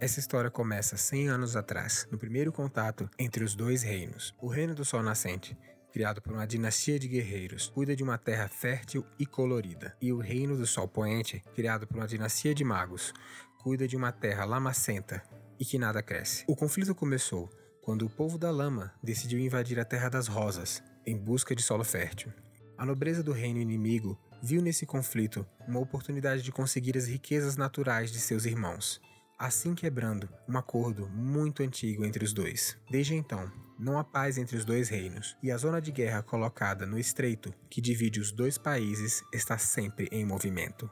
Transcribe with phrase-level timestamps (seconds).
[0.00, 4.34] Essa história começa 100 anos atrás, no primeiro contato entre os dois reinos.
[4.40, 5.56] O Reino do Sol Nascente,
[5.92, 9.96] criado por uma dinastia de guerreiros, cuida de uma terra fértil e colorida.
[10.02, 13.14] E o Reino do Sol Poente, criado por uma dinastia de magos,
[13.62, 15.22] cuida de uma terra lamacenta
[15.58, 16.44] e que nada cresce.
[16.48, 17.48] O conflito começou
[17.80, 21.84] quando o povo da lama decidiu invadir a Terra das Rosas em busca de solo
[21.84, 22.32] fértil.
[22.76, 28.10] A nobreza do reino inimigo viu nesse conflito uma oportunidade de conseguir as riquezas naturais
[28.10, 29.00] de seus irmãos,
[29.38, 32.76] assim quebrando um acordo muito antigo entre os dois.
[32.90, 36.86] Desde então, não há paz entre os dois reinos, e a zona de guerra colocada
[36.86, 40.90] no estreito que divide os dois países está sempre em movimento.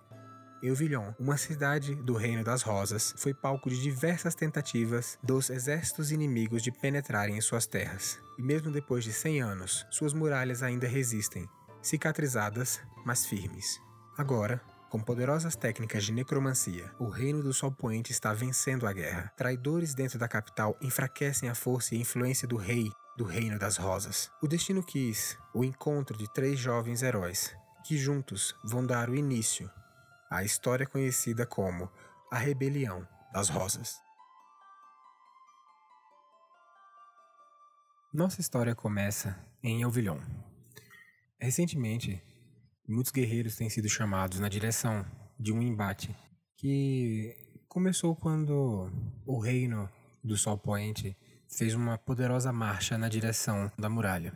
[0.63, 6.63] Euvillon, uma cidade do Reino das Rosas, foi palco de diversas tentativas dos exércitos inimigos
[6.63, 8.21] de penetrarem em suas terras.
[8.39, 11.49] E mesmo depois de 100 anos, suas muralhas ainda resistem,
[11.83, 13.81] cicatrizadas, mas firmes.
[14.17, 14.61] Agora,
[14.93, 19.33] com poderosas técnicas de necromancia, o Reino do Sol Poente está vencendo a guerra.
[19.35, 24.31] Traidores dentro da capital enfraquecem a força e influência do rei do Reino das Rosas.
[24.43, 29.71] O destino quis o encontro de três jovens heróis, que juntos vão dar o início
[30.31, 31.91] à história conhecida como
[32.31, 33.97] a Rebelião das Rosas.
[38.13, 40.21] Nossa história começa em Elvilhon.
[41.41, 42.23] Recentemente,
[42.89, 45.05] muitos guerreiros têm sido chamados na direção
[45.39, 46.15] de um embate
[46.57, 47.35] que
[47.69, 48.91] começou quando
[49.27, 49.89] o reino
[50.23, 51.17] do Sol Poente
[51.49, 54.33] fez uma poderosa marcha na direção da muralha.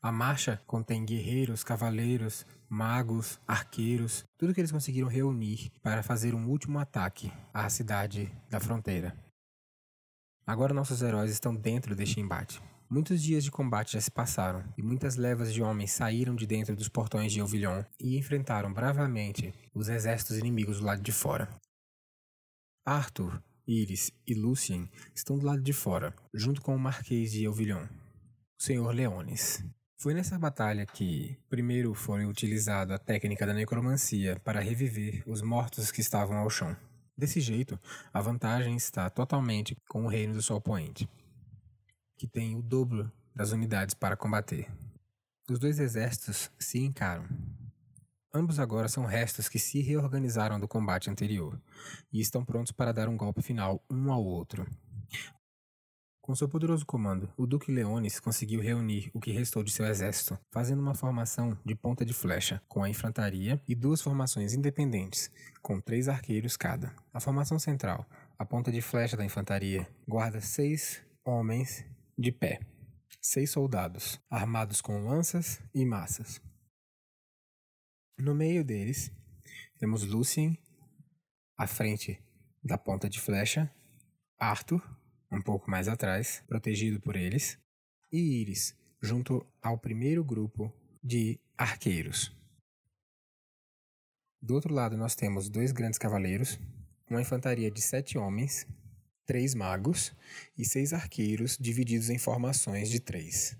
[0.00, 6.48] A marcha contém guerreiros, cavaleiros, magos, arqueiros, tudo que eles conseguiram reunir para fazer um
[6.48, 9.16] último ataque à cidade da fronteira.
[10.46, 12.62] Agora nossos heróis estão dentro deste embate.
[12.90, 16.74] Muitos dias de combate já se passaram, e muitas levas de homens saíram de dentro
[16.74, 21.50] dos portões de Elvilhon e enfrentaram bravamente os exércitos inimigos do lado de fora.
[22.86, 27.84] Arthur, Iris e Lucien estão do lado de fora, junto com o Marquês de Elvilhon,
[28.58, 29.62] o Senhor Leones.
[30.00, 35.90] Foi nessa batalha que, primeiro, foi utilizada a técnica da necromancia para reviver os mortos
[35.90, 36.74] que estavam ao chão.
[37.14, 37.78] Desse jeito,
[38.14, 41.06] a vantagem está totalmente com o Reino do Sol Poente
[42.18, 44.68] que tem o dobro das unidades para combater.
[45.48, 47.24] Os dois exércitos se encaram.
[48.34, 51.58] Ambos agora são restos que se reorganizaram do combate anterior
[52.12, 54.66] e estão prontos para dar um golpe final um ao outro.
[56.20, 60.38] Com seu poderoso comando, o Duque Leones conseguiu reunir o que restou de seu exército,
[60.50, 65.30] fazendo uma formação de ponta de flecha, com a infantaria e duas formações independentes,
[65.62, 66.94] com três arqueiros cada.
[67.14, 68.04] A formação central,
[68.38, 71.82] a ponta de flecha da infantaria, guarda seis homens
[72.18, 72.58] de pé,
[73.20, 76.42] seis soldados, armados com lanças e massas.
[78.18, 79.12] No meio deles,
[79.78, 80.58] temos Lucien,
[81.56, 82.20] à frente
[82.60, 83.72] da ponta de flecha,
[84.36, 84.82] Arthur,
[85.30, 87.56] um pouco mais atrás, protegido por eles,
[88.10, 92.36] e Iris, junto ao primeiro grupo de arqueiros.
[94.42, 96.58] Do outro lado, nós temos dois grandes cavaleiros,
[97.08, 98.66] uma infantaria de sete homens
[99.28, 100.10] três magos
[100.56, 103.54] e seis arqueiros divididos em formações de três.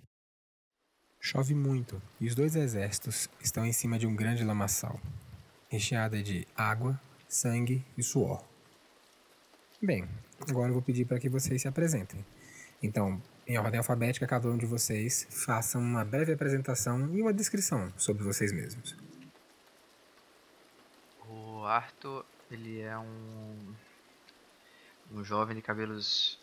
[1.20, 4.98] Chove muito e os dois exércitos estão em cima de um grande lamaçal,
[5.68, 6.98] recheada de água,
[7.28, 8.42] sangue e suor.
[9.82, 10.08] Bem,
[10.48, 12.24] agora eu vou pedir para que vocês se apresentem.
[12.82, 17.92] Então, em ordem alfabética, cada um de vocês faça uma breve apresentação e uma descrição
[17.98, 18.96] sobre vocês mesmos.
[21.28, 23.74] O Arthur, ele é um
[25.10, 26.38] um jovem de cabelos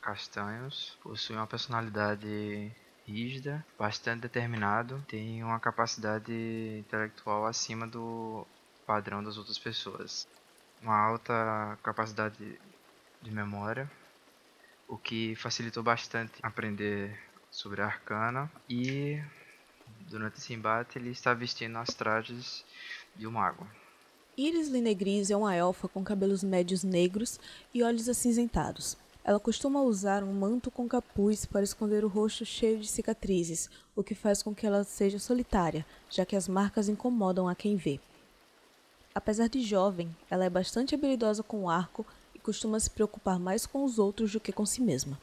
[0.00, 2.70] castanhos, possui uma personalidade
[3.06, 6.32] rígida, bastante determinado, tem uma capacidade
[6.78, 8.46] intelectual acima do
[8.86, 10.26] padrão das outras pessoas.
[10.82, 12.58] Uma alta capacidade
[13.22, 13.90] de memória,
[14.86, 17.18] o que facilitou bastante aprender
[17.50, 19.22] sobre a arcana e
[20.08, 22.64] durante esse embate ele está vestindo as trajes
[23.16, 23.66] de um mago.
[24.36, 27.38] Iris Linegris é uma elfa com cabelos médios negros
[27.72, 28.96] e olhos acinzentados.
[29.22, 34.02] Ela costuma usar um manto com capuz para esconder o rosto cheio de cicatrizes, o
[34.02, 38.00] que faz com que ela seja solitária, já que as marcas incomodam a quem vê.
[39.14, 42.04] Apesar de jovem, ela é bastante habilidosa com o arco
[42.34, 45.16] e costuma se preocupar mais com os outros do que com si mesma.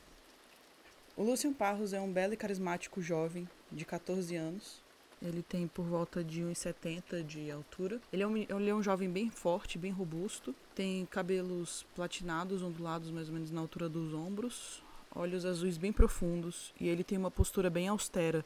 [1.18, 4.80] O Lucian Parros é um belo e carismático jovem de 14 anos
[5.22, 8.02] ele tem por volta de 1,70 de altura.
[8.12, 10.56] Ele é, um, ele é um jovem bem forte, bem robusto.
[10.74, 14.84] Tem cabelos platinados, ondulados mais ou menos na altura dos ombros.
[15.14, 16.74] Olhos azuis bem profundos.
[16.80, 18.44] E ele tem uma postura bem austera,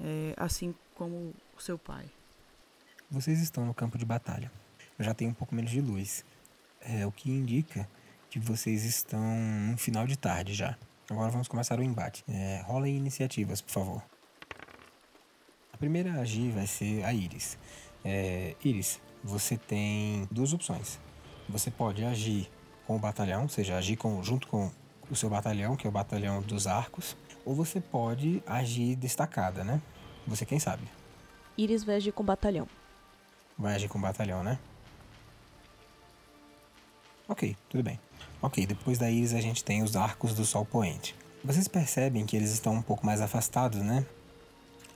[0.00, 2.06] é, assim como o seu pai.
[3.10, 4.50] Vocês estão no campo de batalha.
[4.98, 6.24] Eu já tenho um pouco menos de luz.
[6.80, 7.88] é, o que indica
[8.30, 9.20] que vocês estão
[9.70, 10.76] no final de tarde já.
[11.10, 12.24] Agora vamos começar o embate.
[12.28, 14.15] É, rolem iniciativas, por favor.
[15.76, 17.58] A primeira a agir vai ser a Iris.
[18.02, 20.98] É, Iris, você tem duas opções.
[21.50, 22.50] Você pode agir
[22.86, 24.70] com o batalhão, ou seja, agir com, junto com
[25.10, 27.14] o seu batalhão, que é o batalhão dos arcos,
[27.44, 29.82] ou você pode agir destacada, né?
[30.26, 30.82] Você quem sabe.
[31.58, 32.66] Iris vai agir com o batalhão.
[33.58, 34.58] Vai agir com o batalhão, né?
[37.28, 38.00] Ok, tudo bem.
[38.40, 41.14] Ok, depois da Iris a gente tem os arcos do Sol Poente.
[41.44, 44.06] Vocês percebem que eles estão um pouco mais afastados, né?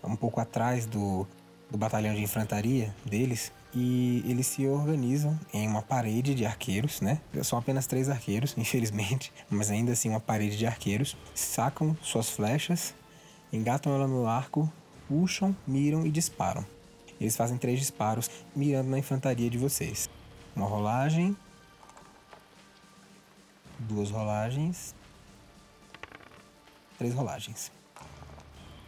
[0.02, 1.26] Um pouco atrás do,
[1.70, 3.52] do batalhão de infantaria deles.
[3.73, 7.20] E eles se organizam em uma parede de arqueiros, né?
[7.44, 11.17] São apenas três arqueiros, infelizmente, mas ainda assim uma parede de arqueiros.
[11.35, 12.94] Sacam suas flechas,
[13.52, 14.70] engatam ela no arco,
[15.08, 16.64] puxam, miram e disparam.
[17.20, 20.08] Eles fazem três disparos mirando na infantaria de vocês.
[20.56, 21.37] Uma rolagem,
[23.79, 24.94] duas rolagens,
[26.99, 27.70] três rolagens.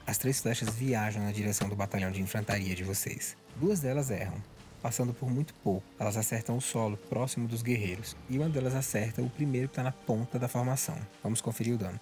[0.06, 3.36] As três flechas viajam na direção do batalhão de infantaria de vocês.
[3.56, 4.42] Duas delas erram,
[4.82, 5.86] passando por muito pouco.
[5.98, 9.82] Elas acertam o solo próximo dos guerreiros, e uma delas acerta o primeiro que está
[9.82, 10.96] na ponta da formação.
[11.22, 12.00] Vamos conferir o dano.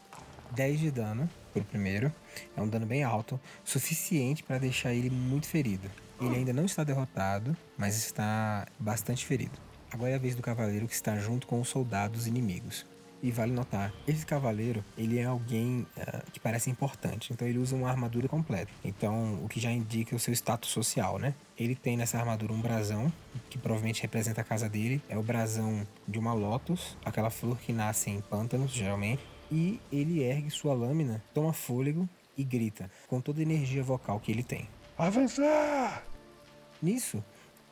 [0.52, 2.12] 10 de dano pro primeiro,
[2.56, 5.91] é um dano bem alto, suficiente para deixar ele muito ferido.
[6.20, 9.58] Ele ainda não está derrotado, mas está bastante ferido.
[9.91, 12.87] Agora é a vez do cavaleiro que está junto com os soldados inimigos.
[13.22, 17.32] E vale notar, esse cavaleiro, ele é alguém uh, que parece importante.
[17.32, 18.70] Então ele usa uma armadura completa.
[18.82, 21.34] Então, o que já indica o seu status social, né?
[21.58, 23.12] Ele tem nessa armadura um brasão,
[23.50, 25.02] que provavelmente representa a casa dele.
[25.08, 29.23] É o brasão de uma lótus, aquela flor que nasce em pântanos, geralmente.
[29.52, 32.08] E ele ergue sua lâmina, toma fôlego
[32.38, 34.66] e grita, com toda a energia vocal que ele tem.
[34.96, 36.05] Avançar!
[36.82, 37.23] Nisso,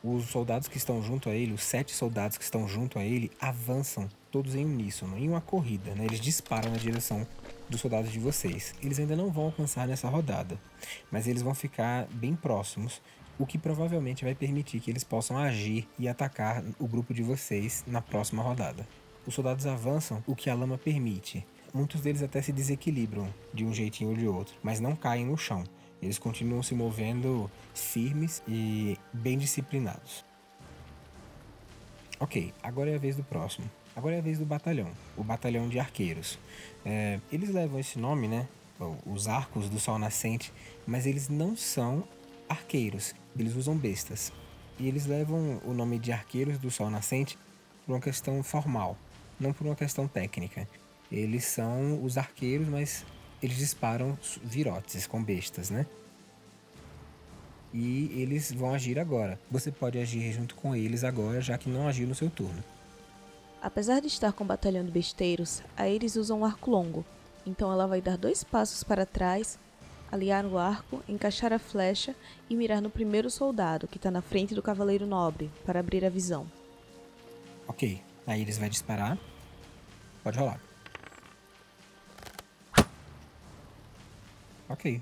[0.03, 3.31] os soldados que estão junto a ele, os sete soldados que estão junto a ele,
[3.39, 6.05] avançam todos em uníssono, em uma corrida, né?
[6.05, 7.25] Eles disparam na direção
[7.69, 8.73] dos soldados de vocês.
[8.81, 10.59] Eles ainda não vão alcançar nessa rodada,
[11.11, 13.01] mas eles vão ficar bem próximos,
[13.37, 17.83] o que provavelmente vai permitir que eles possam agir e atacar o grupo de vocês
[17.87, 18.87] na próxima rodada.
[19.25, 21.45] Os soldados avançam o que a lama permite.
[21.73, 25.37] Muitos deles até se desequilibram de um jeitinho ou de outro, mas não caem no
[25.37, 25.63] chão.
[26.01, 30.23] Eles continuam se movendo firmes e bem disciplinados.
[32.19, 33.69] Ok, agora é a vez do próximo.
[33.95, 36.39] Agora é a vez do batalhão, o batalhão de arqueiros.
[36.85, 38.47] É, eles levam esse nome, né?
[39.05, 40.53] Os arcos do sol nascente,
[40.87, 42.03] mas eles não são
[42.47, 44.31] arqueiros, eles usam bestas.
[44.79, 47.37] E eles levam o nome de arqueiros do sol nascente
[47.85, 48.97] por uma questão formal,
[49.37, 50.65] não por uma questão técnica.
[51.11, 53.05] Eles são os arqueiros, mas
[53.41, 55.85] eles disparam virotes com bestas, né?
[57.73, 59.39] E eles vão agir agora.
[59.49, 62.63] Você pode agir junto com eles agora, já que não agiu no seu turno.
[63.61, 67.05] Apesar de estar com o batalhão de besteiros, a Iris usa um arco longo,
[67.45, 69.59] então ela vai dar dois passos para trás,
[70.11, 72.15] aliar o arco, encaixar a flecha
[72.49, 76.09] e mirar no primeiro soldado que está na frente do cavaleiro nobre para abrir a
[76.09, 76.47] visão.
[77.67, 79.17] Ok, a Iris vai disparar.
[80.23, 80.68] Pode rolar.
[84.69, 85.01] Ok.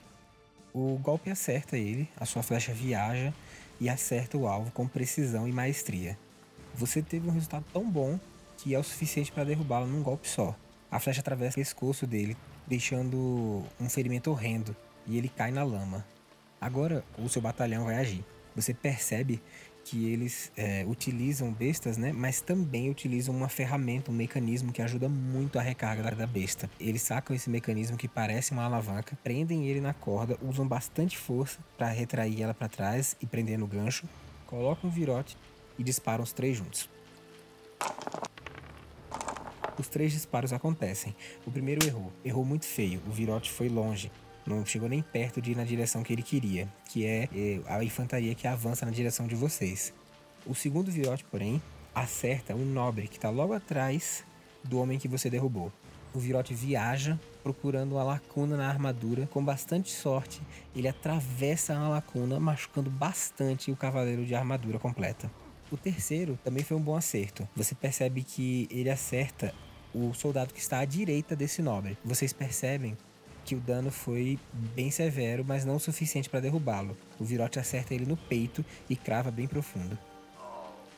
[0.74, 3.34] O golpe acerta ele, a sua flecha viaja
[3.80, 6.18] e acerta o alvo com precisão e maestria.
[6.74, 8.20] Você teve um resultado tão bom
[8.58, 10.56] que é o suficiente para derrubá-lo num golpe só.
[10.90, 16.06] A flecha atravessa o pescoço dele, deixando um ferimento horrendo, e ele cai na lama.
[16.60, 18.24] Agora o seu batalhão vai agir.
[18.56, 19.42] Você percebe
[19.88, 22.12] que eles é, utilizam bestas, né?
[22.12, 26.70] Mas também utilizam uma ferramenta, um mecanismo que ajuda muito a recarga da besta.
[26.78, 31.60] Eles sacam esse mecanismo que parece uma alavanca, prendem ele na corda, usam bastante força
[31.78, 34.06] para retrair ela para trás e prender no gancho,
[34.46, 35.38] colocam um virote
[35.80, 36.90] e disparam os três juntos.
[39.80, 41.16] Os três disparos acontecem.
[41.46, 44.12] O primeiro errou, errou muito feio, o virote foi longe,
[44.48, 47.84] não chegou nem perto de ir na direção que ele queria, que é, é a
[47.84, 49.94] infantaria que avança na direção de vocês.
[50.46, 51.62] O segundo virote, porém,
[51.94, 54.24] acerta um nobre que está logo atrás
[54.64, 55.72] do homem que você derrubou.
[56.14, 59.28] O virote viaja procurando uma lacuna na armadura.
[59.28, 60.42] Com bastante sorte,
[60.76, 65.30] ele atravessa a lacuna, machucando bastante o cavaleiro de armadura completa.
[65.72, 67.48] O terceiro também foi um bom acerto.
[67.56, 69.54] Você percebe que ele acerta
[69.94, 71.98] o soldado que está à direita desse nobre.
[72.04, 72.98] Vocês percebem
[73.48, 74.38] que o dano foi
[74.76, 76.98] bem severo, mas não o suficiente para derrubá-lo.
[77.18, 79.98] O virote acerta ele no peito e crava bem profundo.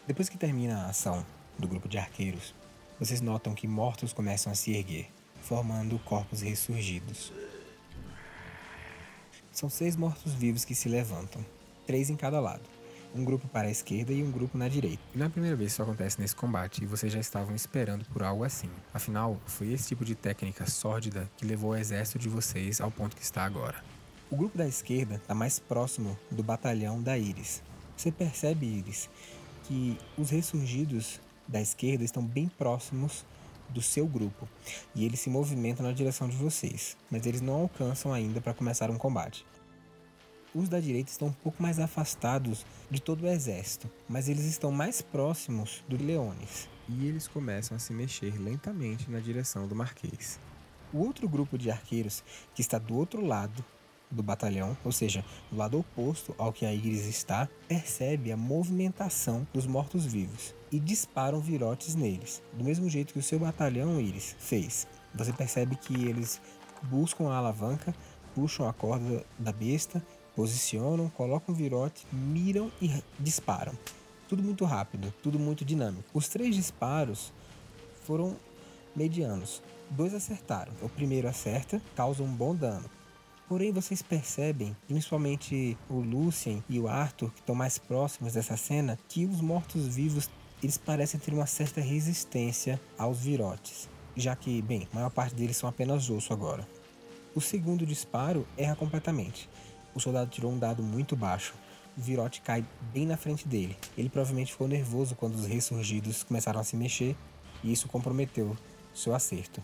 [0.08, 1.24] Depois que termina a ação
[1.60, 2.56] do grupo de arqueiros,
[3.00, 5.12] vocês notam que mortos começam a se erguer,
[5.44, 7.32] formando corpos ressurgidos.
[9.51, 11.46] São seis mortos-vivos que se levantam,
[11.86, 12.63] três em cada lado.
[13.15, 15.01] Um grupo para a esquerda e um grupo na direita.
[15.13, 17.55] E não é a primeira vez que isso acontece nesse combate, e vocês já estavam
[17.55, 18.69] esperando por algo assim.
[18.93, 23.15] Afinal, foi esse tipo de técnica sórdida que levou o exército de vocês ao ponto
[23.15, 23.83] que está agora.
[24.31, 27.63] O grupo da esquerda está mais próximo do batalhão da Iris.
[27.97, 29.09] Você percebe, Iris,
[29.63, 33.25] que os ressurgidos da esquerda estão bem próximos
[33.69, 34.47] do seu grupo
[34.95, 38.89] e eles se movimentam na direção de vocês, mas eles não alcançam ainda para começar
[38.89, 39.45] um combate.
[40.53, 44.72] Os da direita estão um pouco mais afastados de todo o exército, mas eles estão
[44.72, 46.68] mais próximos do Leones.
[46.88, 50.39] E eles começam a se mexer lentamente na direção do Marquês.
[50.91, 52.24] O outro grupo de arqueiros,
[52.56, 53.63] que está do outro lado
[54.10, 59.48] do batalhão, ou seja, do lado oposto ao que a Iris está, percebe a movimentação
[59.53, 64.88] dos mortos-vivos e disparam virotes neles, do mesmo jeito que o seu batalhão Iris fez.
[65.13, 66.41] Você percebe que eles
[66.82, 67.94] buscam a alavanca,
[68.34, 70.03] puxam a corda da besta
[70.39, 73.74] posicionam, colocam virote, miram e disparam.
[74.29, 76.05] Tudo muito rápido, tudo muito dinâmico.
[76.13, 77.34] Os três disparos
[78.05, 78.38] foram
[78.96, 79.62] medianos.
[79.89, 80.72] Dois acertaram.
[80.81, 82.89] O primeiro acerta, causa um bom dano.
[83.50, 88.98] Porém, vocês percebem, principalmente o Lucien e o Arthur, que estão mais próximos dessa cena,
[89.10, 90.29] que os mortos-vivos
[90.63, 95.58] eles parecem ter uma certa resistência aos virotes, já que, bem, a maior parte deles
[95.58, 96.65] são apenas osso agora.
[97.36, 99.50] O segundo disparo erra completamente.
[100.00, 101.53] O soldado tirou um dado muito baixo.
[101.98, 102.63] O virote cai
[102.94, 103.75] bem na frente dele.
[103.98, 107.18] Ele provavelmente ficou nervoso quando os ressurgidos começaram a se mexer
[107.62, 108.56] e isso comprometeu
[108.94, 109.62] seu acerto.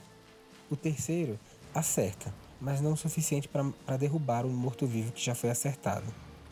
[0.70, 1.40] O terceiro
[1.74, 6.06] acerta, mas não o suficiente para derrubar o morto-vivo que já foi acertado.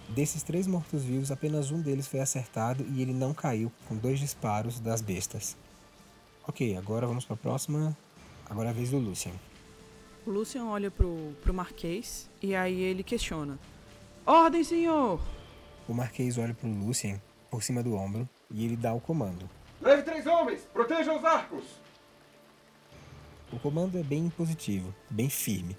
[0.08, 4.80] Desses três mortos-vivos, apenas um deles foi acertado e ele não caiu com dois disparos
[4.80, 5.58] das bestas.
[6.48, 7.98] Ok, agora vamos para a próxima.
[8.50, 9.34] Agora é a vez do Lucian.
[10.26, 13.60] O Lucian olha pro, pro Marquês e aí ele questiona:
[14.26, 15.20] Ordem, senhor!
[15.88, 19.50] O Marquês olha pro Lucian por cima do ombro e ele dá o comando.
[19.82, 20.66] Leve três homens!
[20.72, 21.66] Proteja os arcos!
[23.52, 25.78] O comando é bem positivo, bem firme.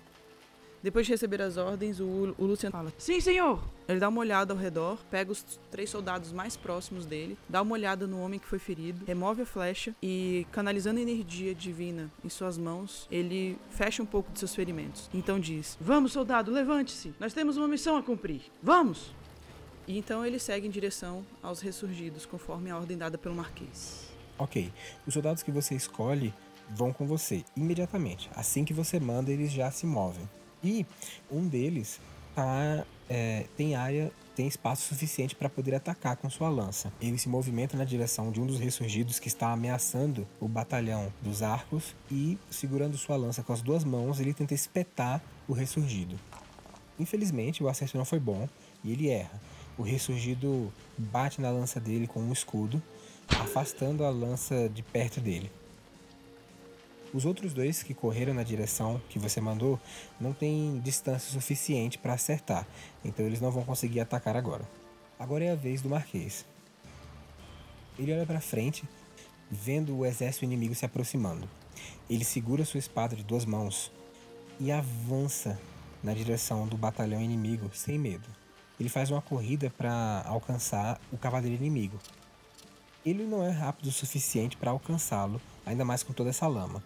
[0.84, 3.64] Depois de receber as ordens, o, o Luciano fala: Sim, senhor!
[3.88, 7.72] Ele dá uma olhada ao redor, pega os três soldados mais próximos dele, dá uma
[7.72, 12.28] olhada no homem que foi ferido, remove a flecha e, canalizando a energia divina em
[12.28, 15.08] suas mãos, ele fecha um pouco de seus ferimentos.
[15.14, 17.14] Então diz: Vamos, soldado, levante-se!
[17.18, 18.42] Nós temos uma missão a cumprir!
[18.62, 19.14] Vamos!
[19.88, 24.10] E então ele segue em direção aos ressurgidos, conforme a ordem dada pelo Marquês.
[24.36, 24.70] Ok.
[25.06, 26.34] Os soldados que você escolhe
[26.68, 28.28] vão com você imediatamente.
[28.36, 30.28] Assim que você manda, eles já se movem.
[30.64, 30.86] E
[31.30, 32.00] um deles
[32.34, 36.90] tá, é, tem área, tem espaço suficiente para poder atacar com sua lança.
[37.00, 41.42] Ele se movimenta na direção de um dos ressurgidos que está ameaçando o batalhão dos
[41.42, 46.18] arcos e, segurando sua lança com as duas mãos, ele tenta espetar o ressurgido.
[46.98, 48.48] Infelizmente, o acerto não foi bom
[48.82, 49.40] e ele erra.
[49.76, 52.82] O ressurgido bate na lança dele com um escudo,
[53.28, 55.50] afastando a lança de perto dele.
[57.14, 59.78] Os outros dois que correram na direção que você mandou
[60.20, 62.66] não têm distância suficiente para acertar,
[63.04, 64.68] então eles não vão conseguir atacar agora.
[65.16, 66.44] Agora é a vez do Marquês.
[67.96, 68.82] Ele olha para frente,
[69.48, 71.48] vendo o exército inimigo se aproximando.
[72.10, 73.92] Ele segura sua espada de duas mãos
[74.58, 75.56] e avança
[76.02, 78.28] na direção do batalhão inimigo sem medo.
[78.78, 81.96] Ele faz uma corrida para alcançar o cavaleiro inimigo.
[83.06, 86.82] Ele não é rápido o suficiente para alcançá-lo, ainda mais com toda essa lama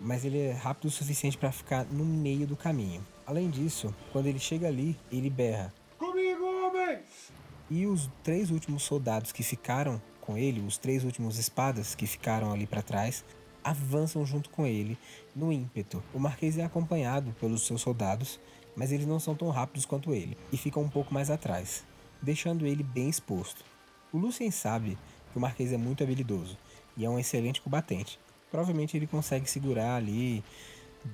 [0.00, 3.06] mas ele é rápido o suficiente para ficar no meio do caminho.
[3.26, 7.32] Além disso, quando ele chega ali, ele berra: Comigo, homens!
[7.68, 12.52] E os três últimos soldados que ficaram com ele, os três últimos espadas que ficaram
[12.52, 13.24] ali para trás,
[13.62, 14.96] avançam junto com ele
[15.34, 16.02] no ímpeto.
[16.14, 18.38] O Marquês é acompanhado pelos seus soldados,
[18.76, 21.84] mas eles não são tão rápidos quanto ele e ficam um pouco mais atrás,
[22.22, 23.64] deixando ele bem exposto.
[24.12, 24.96] O Lucien sabe
[25.32, 26.56] que o Marquês é muito habilidoso
[26.96, 30.42] e é um excelente combatente, provavelmente ele consegue segurar ali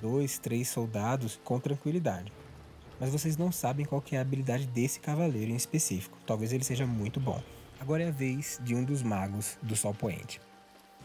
[0.00, 2.32] dois, três soldados com tranquilidade.
[3.00, 6.16] Mas vocês não sabem qual é a habilidade desse cavaleiro em específico.
[6.26, 7.42] Talvez ele seja muito bom.
[7.80, 10.40] Agora é a vez de um dos magos do Sol Poente.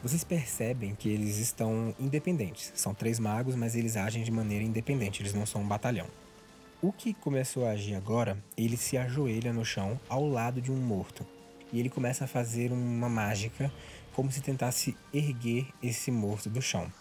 [0.04, 2.72] Vocês percebem que eles estão independentes.
[2.76, 6.06] São três magos, mas eles agem de maneira independente, eles não são um batalhão.
[6.80, 10.78] O que começou a agir agora, ele se ajoelha no chão ao lado de um
[10.78, 11.26] morto.
[11.74, 13.72] E ele começa a fazer uma mágica
[14.18, 16.92] como se tentasse erguer esse morto do chão.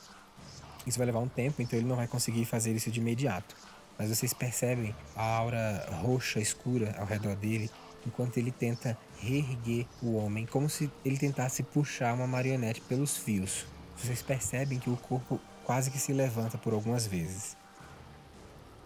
[0.87, 3.57] Isso vai levar um tempo, então ele não vai conseguir fazer isso de imediato.
[3.99, 7.71] Mas vocês percebem a aura roxa escura ao redor dele
[8.07, 13.65] enquanto ele tenta reerguer o homem, como se ele tentasse puxar uma marionete pelos fios.
[13.97, 17.57] Vocês percebem que o corpo quase que se levanta por algumas vezes.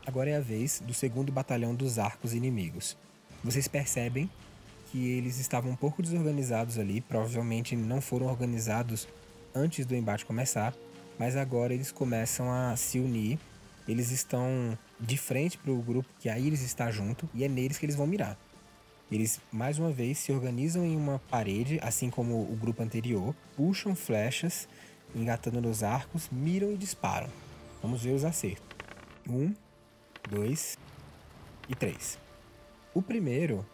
[0.06, 2.96] Agora é a vez do segundo batalhão dos arcos inimigos.
[3.42, 4.30] Vocês percebem
[4.90, 9.06] que eles estavam um pouco desorganizados ali, provavelmente não foram organizados
[9.54, 10.74] antes do embate começar,
[11.18, 13.38] mas agora eles começam a se unir.
[13.86, 17.78] Eles estão de frente para o grupo que a Iris está junto e é neles
[17.78, 18.38] que eles vão mirar.
[19.10, 23.94] Eles mais uma vez se organizam em uma parede, assim como o grupo anterior, puxam
[23.96, 24.68] flechas,
[25.14, 27.28] engatando nos arcos, miram e disparam.
[27.82, 28.64] Vamos ver os acertos.
[29.28, 29.52] Um,
[30.28, 30.78] dois
[31.68, 32.18] e três.
[32.94, 33.66] O primeiro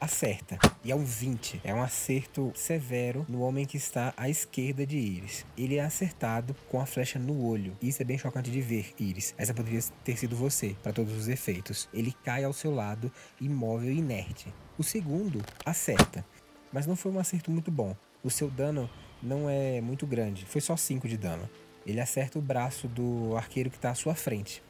[0.00, 0.58] acerta.
[0.82, 1.60] E é um 20.
[1.62, 5.44] É um acerto severo no homem que está à esquerda de Iris.
[5.56, 7.76] Ele é acertado com a flecha no olho.
[7.82, 9.34] Isso é bem chocante de ver, Iris.
[9.36, 11.88] Essa poderia ter sido você, para todos os efeitos.
[11.92, 14.52] Ele cai ao seu lado, imóvel e inerte.
[14.78, 16.24] O segundo acerta,
[16.72, 17.94] mas não foi um acerto muito bom.
[18.24, 18.88] O seu dano
[19.22, 21.48] não é muito grande, foi só 5 de dano.
[21.86, 24.62] Ele acerta o braço do arqueiro que está à sua frente.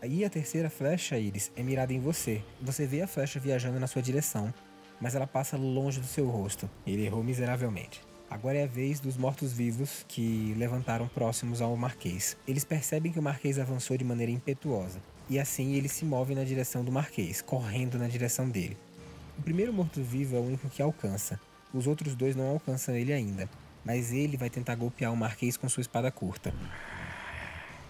[0.00, 2.40] Aí a terceira flecha, Iris, é mirada em você.
[2.62, 4.54] Você vê a flecha viajando na sua direção,
[5.00, 6.70] mas ela passa longe do seu rosto.
[6.86, 8.00] Ele errou miseravelmente.
[8.30, 12.36] Agora é a vez dos mortos-vivos que levantaram próximos ao Marquês.
[12.46, 16.44] Eles percebem que o Marquês avançou de maneira impetuosa, e assim ele se move na
[16.44, 18.76] direção do Marquês, correndo na direção dele.
[19.36, 21.40] O primeiro morto-vivo é o único que alcança.
[21.72, 23.48] Os outros dois não alcançam ele ainda,
[23.84, 26.54] mas ele vai tentar golpear o Marquês com sua espada curta.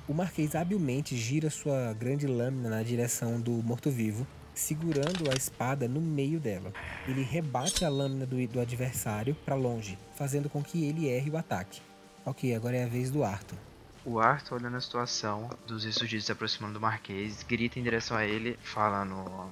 [0.08, 6.00] O Marquês habilmente gira sua grande lâmina na direção do morto-vivo, segurando a espada no
[6.00, 6.72] meio dela.
[7.06, 11.36] Ele rebate a lâmina do, do adversário para longe, fazendo com que ele erre o
[11.36, 11.82] ataque.
[12.24, 13.58] Ok, agora é a vez do Arthur.
[14.02, 18.24] O Arthur, olhando a situação dos insurgidos se aproximando do Marquês, grita em direção a
[18.24, 19.50] ele, falando: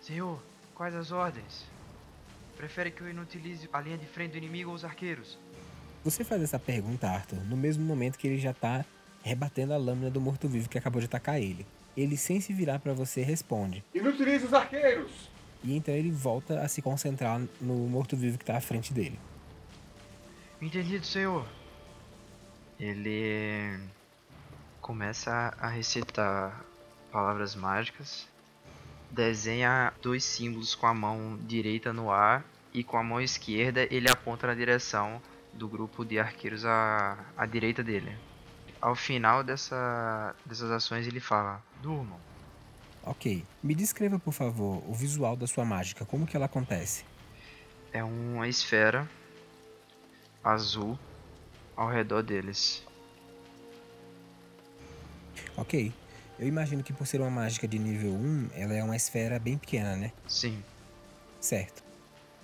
[0.00, 0.42] Senhor,
[0.74, 1.66] quais as ordens?
[2.56, 5.38] Prefere que eu inutilize a linha de frente do inimigo ou os arqueiros?
[6.02, 8.82] Você faz essa pergunta, Arthur, no mesmo momento que ele já tá
[9.28, 11.66] rebatendo a lâmina do morto-vivo que acabou de atacar ele.
[11.96, 13.84] Ele, sem se virar para você, responde.
[13.94, 15.28] Inutilize os arqueiros!
[15.62, 19.18] E então ele volta a se concentrar no morto-vivo que tá à frente dele.
[20.62, 21.46] Entendido, senhor.
[22.78, 23.78] Ele
[24.80, 26.64] começa a recitar
[27.10, 28.28] palavras mágicas,
[29.10, 34.08] desenha dois símbolos com a mão direita no ar e com a mão esquerda ele
[34.08, 35.20] aponta na direção
[35.52, 38.16] do grupo de arqueiros à, à direita dele
[38.80, 42.18] ao final dessa, dessas ações ele fala: Durmam.
[43.02, 43.44] Ok.
[43.62, 46.04] Me descreva, por favor, o visual da sua mágica.
[46.04, 47.04] Como que ela acontece?
[47.92, 49.08] É uma esfera
[50.44, 50.98] azul
[51.74, 52.84] ao redor deles.
[55.56, 55.92] Ok.
[56.38, 59.58] Eu imagino que por ser uma mágica de nível 1, ela é uma esfera bem
[59.58, 60.12] pequena, né?
[60.28, 60.62] Sim.
[61.40, 61.82] Certo.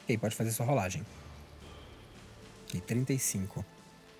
[0.02, 1.06] Ok, pode fazer sua rolagem.
[2.64, 3.64] Ok, 35.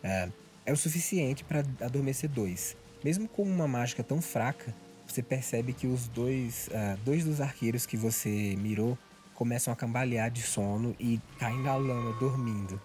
[0.03, 0.29] É,
[0.67, 2.77] é o suficiente para adormecer dois.
[3.03, 4.75] Mesmo com uma mágica tão fraca,
[5.07, 8.99] você percebe que os dois, uh, dois dos arqueiros que você mirou
[9.35, 12.81] começam a cambalear de sono e caem na lama dormindo.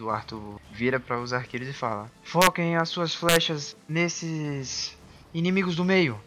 [0.00, 4.96] O Arthur vira para os arqueiros e fala: Foquem as suas flechas nesses
[5.32, 6.20] inimigos do meio.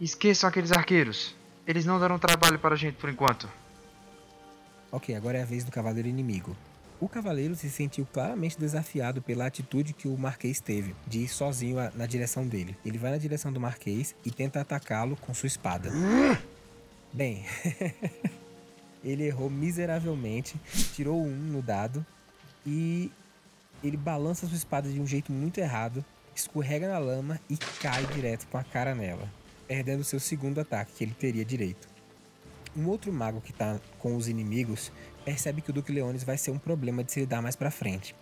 [0.00, 1.34] Esqueçam aqueles arqueiros.
[1.66, 3.48] Eles não darão trabalho para a gente por enquanto.
[4.92, 6.56] Ok, agora é a vez do cavaleiro inimigo.
[7.00, 11.76] O cavaleiro se sentiu claramente desafiado pela atitude que o Marquês teve, de ir sozinho
[11.94, 12.76] na direção dele.
[12.84, 15.92] Ele vai na direção do Marquês e tenta atacá-lo com sua espada.
[17.12, 17.44] Bem,
[19.04, 20.60] ele errou miseravelmente,
[20.92, 22.04] tirou um no dado
[22.66, 23.12] e
[23.82, 28.48] ele balança sua espada de um jeito muito errado, escorrega na lama e cai direto
[28.48, 29.32] com a cara nela,
[29.68, 31.88] perdendo seu segundo ataque que ele teria direito.
[32.76, 34.92] Um outro mago que está com os inimigos
[35.28, 38.14] percebe que o Duque Leones vai ser um problema de se lidar mais para frente.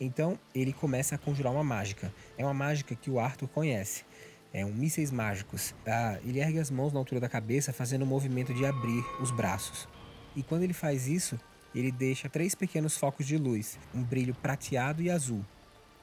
[0.00, 2.14] Então ele começa a conjurar uma mágica.
[2.38, 4.04] É uma mágica que o Arthur conhece.
[4.52, 5.74] É um mísseis mágicos.
[5.84, 9.32] Ah, ele ergue as mãos na altura da cabeça, fazendo o movimento de abrir os
[9.32, 9.88] braços.
[10.36, 11.36] E quando ele faz isso,
[11.74, 15.44] ele deixa três pequenos focos de luz, um brilho prateado e azul.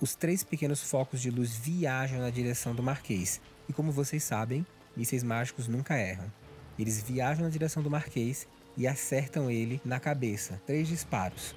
[0.01, 3.39] Os três pequenos focos de luz viajam na direção do Marquês.
[3.69, 6.29] E como vocês sabem, mísseis mágicos nunca erram.
[6.77, 8.45] Eles viajam na direção do Marquês
[8.77, 10.61] e acertam ele na cabeça.
[10.65, 11.55] Três disparos.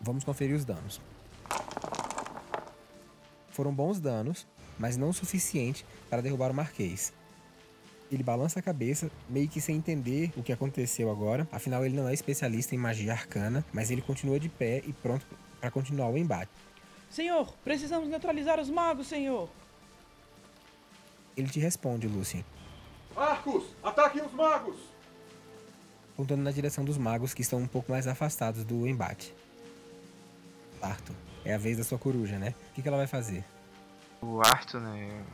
[0.00, 1.00] Vamos conferir os danos.
[3.50, 4.46] Foram bons danos,
[4.78, 7.12] mas não o suficiente para derrubar o Marquês.
[8.10, 11.46] Ele balança a cabeça, meio que sem entender o que aconteceu agora.
[11.52, 15.26] Afinal, ele não é especialista em magia arcana, mas ele continua de pé e pronto
[15.60, 16.50] para continuar o embate.
[17.10, 19.50] Senhor, precisamos neutralizar os magos, senhor.
[21.36, 22.44] Ele te responde, Lucien.
[23.18, 24.76] Arcos, ataquem os magos!
[26.14, 29.34] Apontando na direção dos magos que estão um pouco mais afastados do embate.
[30.80, 32.54] Arthur, é a vez da sua coruja, né?
[32.70, 33.44] O que, que ela vai fazer?
[34.20, 35.24] O Arthur, né?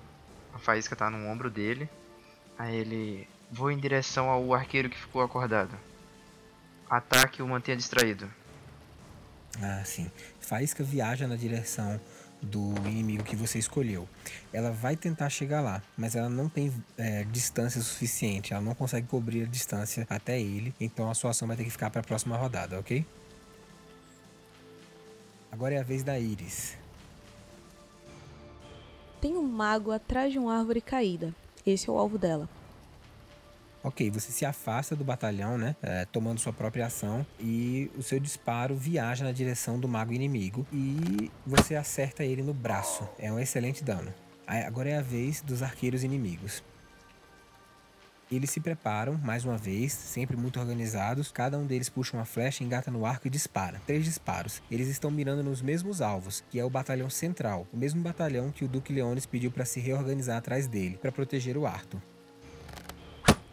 [0.53, 1.89] A faísca tá no ombro dele.
[2.59, 5.79] Aí ele Vou em direção ao arqueiro que ficou acordado.
[6.91, 8.29] Ataque o mantenha distraído.
[9.63, 10.11] Ah, sim.
[10.41, 12.01] Faísca viaja na direção
[12.45, 14.09] do inimigo que você escolheu.
[14.53, 18.53] Ela vai tentar chegar lá, mas ela não tem é, distância suficiente.
[18.53, 20.75] Ela não consegue cobrir a distância até ele.
[20.81, 23.05] Então a sua ação vai ter que ficar para a próxima rodada, ok?
[25.51, 26.77] Agora é a vez da Iris.
[29.21, 31.35] Tem um mago atrás de uma árvore caída.
[31.65, 32.49] Esse é o alvo dela.
[33.85, 35.77] Ok, você se afasta do batalhão, né?
[35.83, 40.67] É, tomando sua própria ação e o seu disparo viaja na direção do mago inimigo
[40.73, 43.07] e você acerta ele no braço.
[43.19, 44.13] É um excelente dano.
[44.47, 46.65] Agora é a vez dos arqueiros inimigos.
[48.33, 51.31] Eles se preparam, mais uma vez, sempre muito organizados.
[51.31, 53.83] Cada um deles puxa uma flecha, engata no arco e dispara.
[53.87, 54.63] Três disparos.
[54.71, 58.65] Eles estão mirando nos mesmos alvos, que é o batalhão central, o mesmo batalhão que
[58.65, 62.01] o Duque Leones pediu para se reorganizar atrás dele, para proteger o Arthur.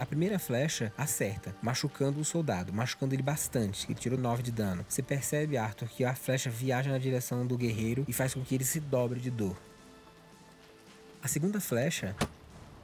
[0.01, 3.85] A primeira flecha acerta, machucando o soldado, machucando ele bastante.
[3.85, 4.83] Ele tirou 9 de dano.
[4.89, 8.55] Você percebe, Arthur, que a flecha viaja na direção do guerreiro e faz com que
[8.55, 9.55] ele se dobre de dor.
[11.21, 12.15] A segunda flecha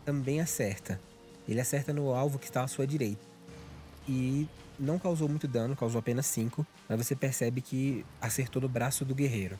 [0.05, 1.01] também acerta.
[1.49, 3.25] Ele acerta no alvo que está à sua direita.
[4.07, 4.47] E
[4.79, 9.15] não causou muito dano, causou apenas 5, mas você percebe que acertou no braço do
[9.15, 9.57] guerreiro.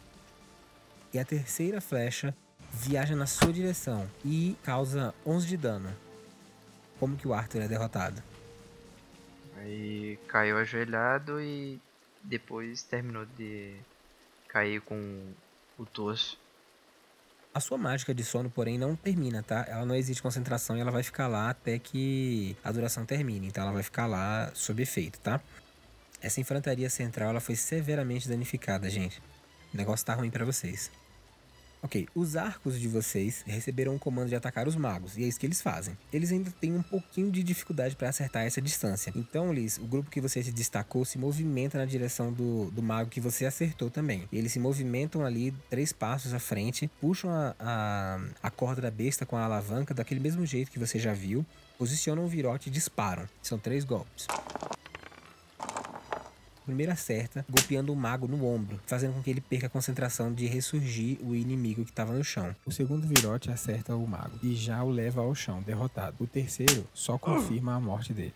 [1.11, 2.35] E a terceira flecha
[2.71, 6.06] viaja na sua direção e causa 11 de dano
[6.99, 8.21] como que o Arthur é derrotado.
[9.57, 11.79] Aí caiu ajoelhado e
[12.23, 13.75] depois terminou de
[14.47, 15.33] cair com
[15.77, 16.39] o torso.
[17.53, 19.65] A sua mágica de sono, porém, não termina, tá?
[19.67, 23.47] Ela não existe concentração e ela vai ficar lá até que a duração termine.
[23.47, 25.41] Então ela vai ficar lá sob efeito, tá?
[26.21, 29.19] Essa infantaria central ela foi severamente danificada, gente.
[29.73, 30.91] O negócio tá ruim para vocês.
[31.81, 35.39] Ok, os arcos de vocês receberam o comando de atacar os magos, e é isso
[35.39, 35.95] que eles fazem.
[36.11, 39.13] Eles ainda têm um pouquinho de dificuldade para acertar essa distância.
[39.15, 43.09] Então, Liz, o grupo que você se destacou se movimenta na direção do, do mago
[43.09, 44.27] que você acertou também.
[44.33, 49.25] Eles se movimentam ali três passos à frente, puxam a, a, a corda da besta
[49.25, 51.45] com a alavanca daquele mesmo jeito que você já viu,
[51.77, 53.29] posicionam o virote e disparam.
[53.41, 54.25] São três golpes
[56.67, 60.45] primeiro acerta, golpeando o mago no ombro, fazendo com que ele perca a concentração de
[60.47, 62.53] ressurgir o inimigo que estava no chão.
[62.65, 66.17] O segundo virote acerta o mago e já o leva ao chão, derrotado.
[66.19, 68.33] O terceiro só confirma a morte dele.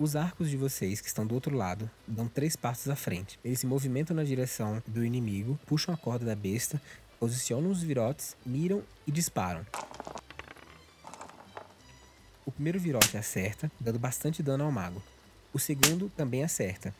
[0.00, 3.38] Os arcos de vocês, que estão do outro lado, dão três passos à frente.
[3.44, 6.82] Eles se movimentam na direção do inimigo, puxam a corda da besta,
[7.20, 9.64] posicionam os virotes, miram e disparam.
[12.44, 15.00] O primeiro virote acerta, dando bastante dano ao mago.
[15.52, 16.92] O segundo também acerta,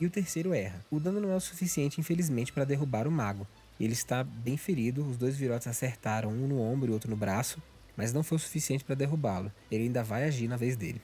[0.00, 0.84] e o terceiro erra.
[0.90, 3.46] O dano não é o suficiente, infelizmente, para derrubar o mago.
[3.78, 7.62] Ele está bem ferido, os dois virotes acertaram, um no ombro e outro no braço,
[7.96, 9.52] mas não foi o suficiente para derrubá-lo.
[9.70, 11.00] Ele ainda vai agir na vez dele.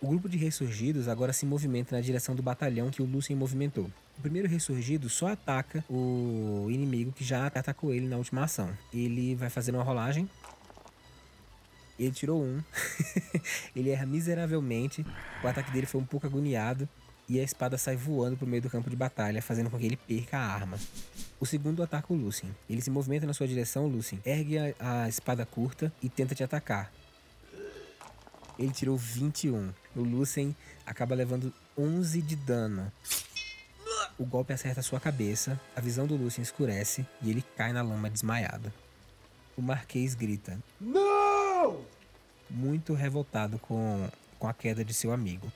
[0.00, 3.88] O grupo de ressurgidos agora se movimenta na direção do batalhão que o Lucien movimentou.
[4.18, 8.76] O primeiro ressurgido só ataca o inimigo que já atacou ele na última ação.
[8.92, 10.28] Ele vai fazer uma rolagem.
[11.98, 12.60] Ele tirou um.
[13.76, 15.06] ele erra miseravelmente.
[15.42, 16.88] O ataque dele foi um pouco agoniado
[17.32, 19.96] e a espada sai voando pro meio do campo de batalha, fazendo com que ele
[19.96, 20.78] perca a arma.
[21.40, 22.54] O segundo ataca o Lucien.
[22.68, 26.44] Ele se movimenta na sua direção, Lucien, ergue a, a espada curta e tenta te
[26.44, 26.92] atacar.
[28.58, 29.72] Ele tirou 21.
[29.96, 32.92] O Lucien acaba levando 11 de dano.
[34.18, 38.10] O golpe acerta sua cabeça, a visão do Lucien escurece e ele cai na lama
[38.10, 38.70] desmaiado.
[39.56, 41.80] O Marquês grita: Não!
[42.50, 44.06] Muito revoltado com,
[44.38, 45.50] com a queda de seu amigo.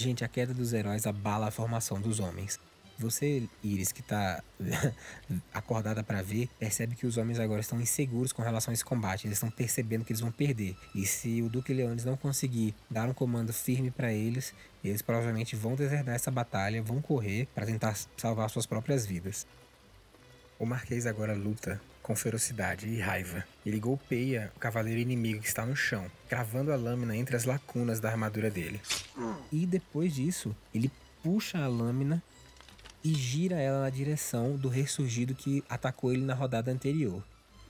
[0.00, 2.58] Gente, a queda dos heróis abala a formação dos homens.
[2.96, 4.42] Você, Iris, que tá
[5.52, 9.26] acordada para ver, percebe que os homens agora estão inseguros com relação a esse combate.
[9.26, 10.74] Eles estão percebendo que eles vão perder.
[10.94, 15.54] E se o Duque Leones não conseguir dar um comando firme para eles, eles provavelmente
[15.54, 19.46] vão deserdar essa batalha, vão correr para tentar salvar suas próprias vidas.
[20.58, 23.44] O Marquês agora luta com ferocidade e raiva.
[23.64, 28.00] Ele golpeia o cavaleiro inimigo que está no chão, cravando a lâmina entre as lacunas
[28.00, 28.80] da armadura dele.
[29.52, 30.90] E depois disso, ele
[31.22, 32.22] puxa a lâmina
[33.02, 37.22] e gira ela na direção do ressurgido que atacou ele na rodada anterior.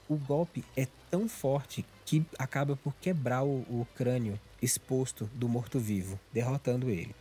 [0.08, 6.18] O golpe é tão forte que acaba por quebrar o, o crânio exposto do morto-vivo,
[6.32, 7.14] derrotando ele.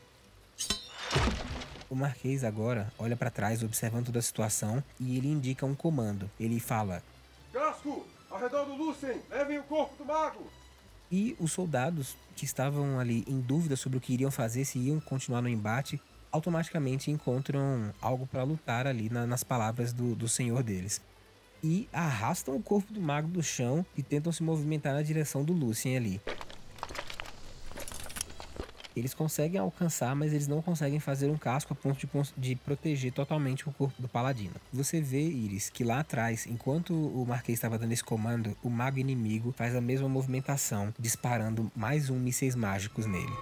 [1.89, 6.29] O Marquês agora olha para trás, observando toda a situação, e ele indica um comando.
[6.39, 7.01] Ele fala:
[7.51, 10.45] Casco, ao redor do Lucien, levem o corpo do mago!
[11.11, 14.99] E os soldados que estavam ali em dúvida sobre o que iriam fazer, se iam
[14.99, 15.99] continuar no embate,
[16.31, 21.01] automaticamente encontram algo para lutar ali na, nas palavras do, do senhor deles.
[21.63, 25.53] E arrastam o corpo do mago do chão e tentam se movimentar na direção do
[25.53, 26.21] Lucien ali.
[28.95, 33.11] Eles conseguem alcançar, mas eles não conseguem fazer um casco a ponto de, de proteger
[33.11, 34.55] totalmente o corpo do paladino.
[34.73, 38.99] Você vê, Iris, que lá atrás, enquanto o Marquês estava dando esse comando, o mago
[38.99, 43.33] inimigo faz a mesma movimentação, disparando mais um mísseis mágicos nele.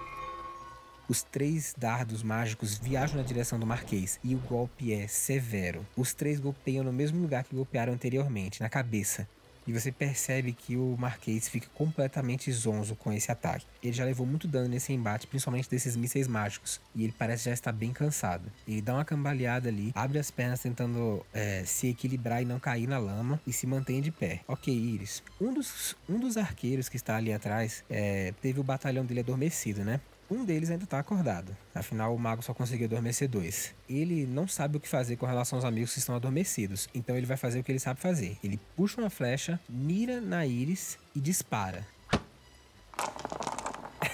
[1.08, 5.86] Os três dardos mágicos viajam na direção do Marquês e o golpe é severo.
[5.96, 9.26] Os três golpeiam no mesmo lugar que golpearam anteriormente, na cabeça,
[9.68, 13.66] e você percebe que o Marquês fica completamente zonzo com esse ataque.
[13.82, 17.52] Ele já levou muito dano nesse embate, principalmente desses mísseis mágicos, e ele parece já
[17.52, 18.50] estar bem cansado.
[18.66, 22.88] Ele dá uma cambaleada ali, abre as pernas tentando é, se equilibrar e não cair
[22.88, 24.40] na lama, e se mantém de pé.
[24.48, 25.22] Ok, Iris.
[25.38, 29.84] Um dos, um dos arqueiros que está ali atrás é, teve o batalhão dele adormecido,
[29.84, 30.00] né?
[30.30, 33.74] Um deles ainda está acordado, afinal o mago só conseguiu adormecer dois.
[33.88, 37.24] Ele não sabe o que fazer com relação aos amigos que estão adormecidos, então ele
[37.24, 38.36] vai fazer o que ele sabe fazer.
[38.44, 41.86] Ele puxa uma flecha, mira na íris e dispara.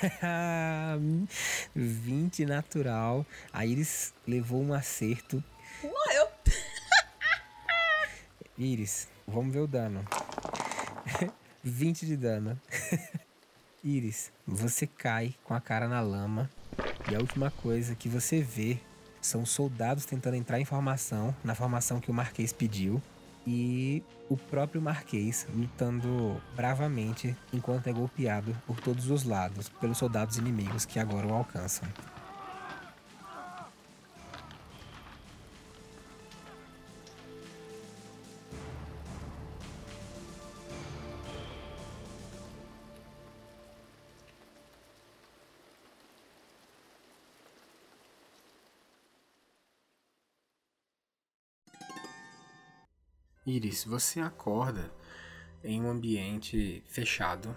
[1.75, 3.27] 20 natural.
[3.53, 5.43] A Iris levou um acerto.
[5.83, 6.29] Morreu.
[8.57, 10.05] Iris, vamos ver o dano.
[11.63, 12.61] 20 de dano.
[13.85, 16.49] Iris, você cai com a cara na lama
[17.11, 18.79] e a última coisa que você vê
[19.21, 23.01] são soldados tentando entrar em formação, na formação que o Marquês pediu,
[23.47, 30.39] e o próprio Marquês lutando bravamente enquanto é golpeado por todos os lados pelos soldados
[30.39, 31.87] inimigos que agora o alcançam.
[53.47, 54.91] Iris, você acorda
[55.63, 57.55] em um ambiente fechado,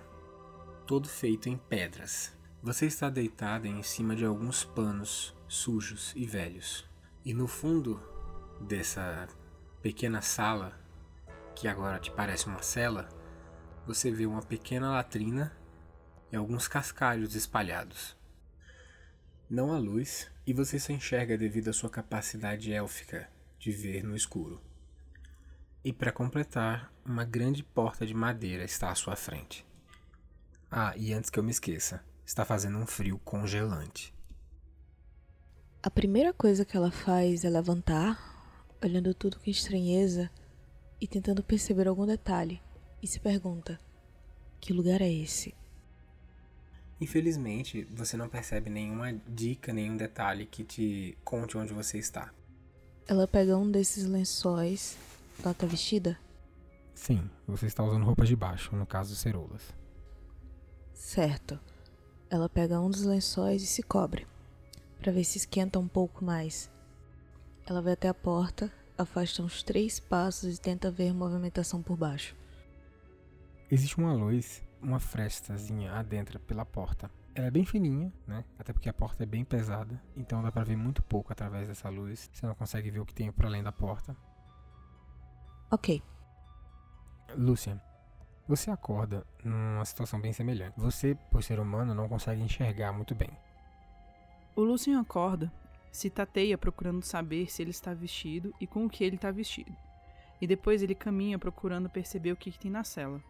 [0.85, 2.35] todo feito em pedras.
[2.61, 6.85] Você está deitada em cima de alguns panos sujos e velhos.
[7.23, 8.01] E no fundo
[8.59, 9.29] dessa
[9.81, 10.77] pequena sala,
[11.55, 13.07] que agora te parece uma cela,
[13.85, 15.55] você vê uma pequena latrina
[16.29, 18.13] e alguns cascalhos espalhados.
[19.49, 24.17] Não há luz e você só enxerga devido à sua capacidade élfica de ver no
[24.17, 24.66] escuro.
[25.87, 29.65] E para completar, uma grande porta de madeira está à sua frente.
[30.69, 34.13] Ah, e antes que eu me esqueça, está fazendo um frio congelante.
[35.81, 40.29] A primeira coisa que ela faz é levantar, olhando tudo com estranheza
[40.99, 42.61] e tentando perceber algum detalhe,
[43.01, 43.79] e se pergunta:
[44.59, 45.55] que lugar é esse?
[46.99, 52.33] Infelizmente, você não percebe nenhuma dica, nenhum detalhe que te conte onde você está.
[53.07, 54.97] Ela pega um desses lençóis
[55.43, 56.17] ela tá vestida?
[56.93, 59.73] Sim, você está usando roupas de baixo, no caso ceroulas.
[60.93, 61.59] Certo.
[62.29, 64.27] Ela pega um dos lençóis e se cobre,
[64.99, 66.69] para ver se esquenta um pouco mais.
[67.65, 72.35] Ela vai até a porta, afasta uns três passos e tenta ver movimentação por baixo.
[73.69, 77.11] Existe uma luz, uma frestazinha adentra pela porta.
[77.35, 78.43] Ela é bem fininha, né?
[78.57, 81.87] Até porque a porta é bem pesada, então dá para ver muito pouco através dessa
[81.89, 82.29] luz.
[82.33, 84.17] Você não consegue ver o que tem por além da porta.
[85.69, 86.01] Ok.
[87.35, 87.81] Lucian,
[88.47, 90.79] você acorda numa situação bem semelhante.
[90.79, 93.29] Você, por ser humano, não consegue enxergar muito bem.
[94.55, 95.51] O Lucian acorda,
[95.91, 99.75] se tateia procurando saber se ele está vestido e com o que ele está vestido.
[100.39, 103.21] E depois ele caminha procurando perceber o que, que tem na cela.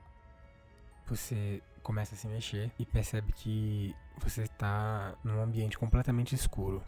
[1.08, 6.84] Você começa a se mexer e percebe que você está num ambiente completamente escuro.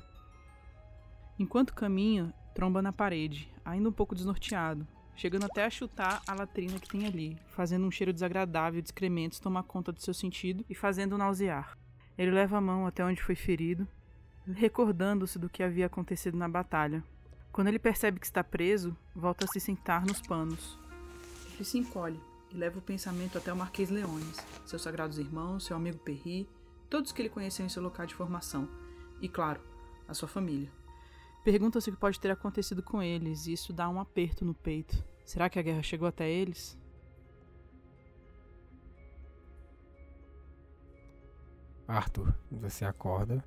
[1.39, 4.85] Enquanto caminha, tromba na parede, ainda um pouco desnorteado,
[5.19, 9.37] chegando até a chutar a latrina que tem ali, fazendo um cheiro desagradável de excrementos
[9.37, 11.77] tomar conta do seu sentido e fazendo nausear.
[12.17, 13.85] Ele leva a mão até onde foi ferido,
[14.47, 17.03] recordando-se do que havia acontecido na batalha.
[17.51, 20.79] Quando ele percebe que está preso, volta a se sentar nos panos.
[21.55, 25.75] Ele se encolhe e leva o pensamento até o Marquês Leones, seus sagrados irmãos, seu
[25.75, 26.47] amigo Perry,
[26.89, 28.69] todos que ele conheceu em seu local de formação,
[29.21, 29.59] e claro,
[30.07, 30.71] a sua família.
[31.43, 35.08] Pergunta-se o que pode ter acontecido com eles, e isso dá um aperto no peito.
[35.29, 36.75] Será que a guerra chegou até eles?
[41.87, 43.43] Arthur, você acorda.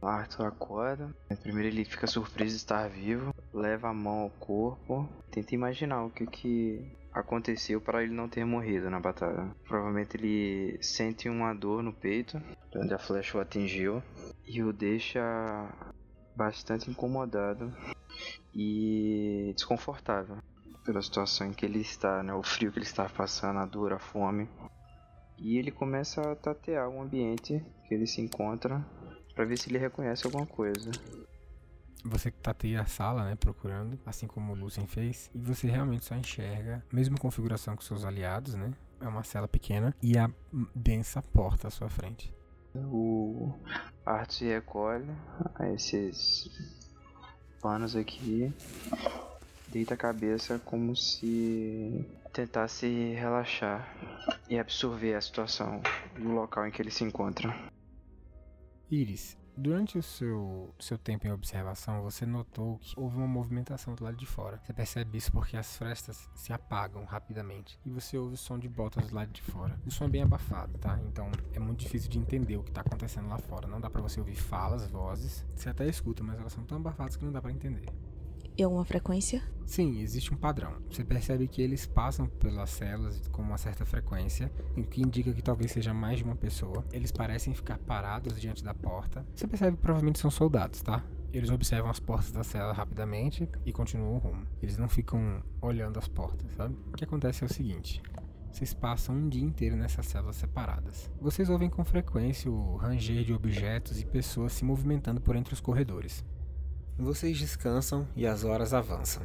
[0.00, 1.12] Arthur acorda.
[1.42, 6.10] Primeiro ele fica surpreso de estar vivo, leva a mão ao corpo, tenta imaginar o
[6.10, 9.52] que, que aconteceu para ele não ter morrido na batalha.
[9.66, 12.40] Provavelmente ele sente uma dor no peito,
[12.76, 14.00] onde a flecha o atingiu,
[14.46, 15.20] e o deixa
[16.36, 17.74] bastante incomodado
[18.54, 20.38] e desconfortável
[20.84, 22.32] pela situação em que ele está, né?
[22.32, 24.48] O frio que ele está passando, a dor, a fome.
[25.38, 28.84] E ele começa a tatear o ambiente que ele se encontra
[29.34, 30.90] para ver se ele reconhece alguma coisa.
[32.04, 36.14] Você tateia a sala, né, procurando, assim como o Lucien fez, e você realmente só
[36.14, 38.72] enxerga, mesma configuração com seus aliados, né?
[39.00, 40.30] É uma cela pequena e a
[40.74, 42.35] densa porta à sua frente.
[42.90, 43.54] O
[44.04, 45.10] Arthur se recolhe
[45.54, 46.50] a esses
[47.60, 48.52] panos aqui,
[49.68, 53.88] deita a cabeça como se tentasse relaxar
[54.48, 55.80] e absorver a situação
[56.18, 57.54] no local em que ele se encontra.
[58.90, 64.04] Iris, Durante o seu, seu tempo em observação, você notou que houve uma movimentação do
[64.04, 64.60] lado de fora.
[64.62, 68.68] Você percebe isso porque as frestas se apagam rapidamente e você ouve o som de
[68.68, 69.80] botas do lado de fora.
[69.86, 71.00] O som é bem abafado, tá?
[71.06, 73.66] Então é muito difícil de entender o que está acontecendo lá fora.
[73.66, 75.42] Não dá para você ouvir falas, vozes.
[75.54, 77.86] Você até escuta, mas elas são tão abafadas que não dá para entender.
[78.58, 79.42] E alguma frequência?
[79.66, 80.72] Sim, existe um padrão.
[80.90, 85.42] Você percebe que eles passam pelas celas com uma certa frequência, o que indica que
[85.42, 86.82] talvez seja mais de uma pessoa.
[86.90, 89.26] Eles parecem ficar parados diante da porta.
[89.34, 91.04] Você percebe que provavelmente são soldados, tá?
[91.32, 94.46] Eles observam as portas da cela rapidamente e continuam o rumo.
[94.62, 96.74] Eles não ficam olhando as portas, sabe?
[96.88, 98.00] O que acontece é o seguinte:
[98.50, 101.10] vocês passam um dia inteiro nessas celas separadas.
[101.20, 105.60] Vocês ouvem com frequência o ranger de objetos e pessoas se movimentando por entre os
[105.60, 106.24] corredores.
[106.98, 109.22] Vocês descansam e as horas avançam.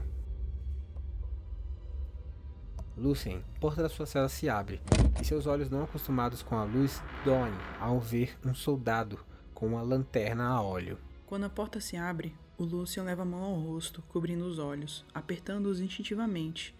[2.98, 4.82] Lucien, a porta da sua cela se abre
[5.22, 9.82] e seus olhos não acostumados com a luz doem ao ver um soldado com uma
[9.82, 10.98] lanterna a óleo.
[11.26, 15.06] Quando a porta se abre, o Lucien leva a mão ao rosto, cobrindo os olhos,
[15.14, 16.76] apertando-os instintivamente.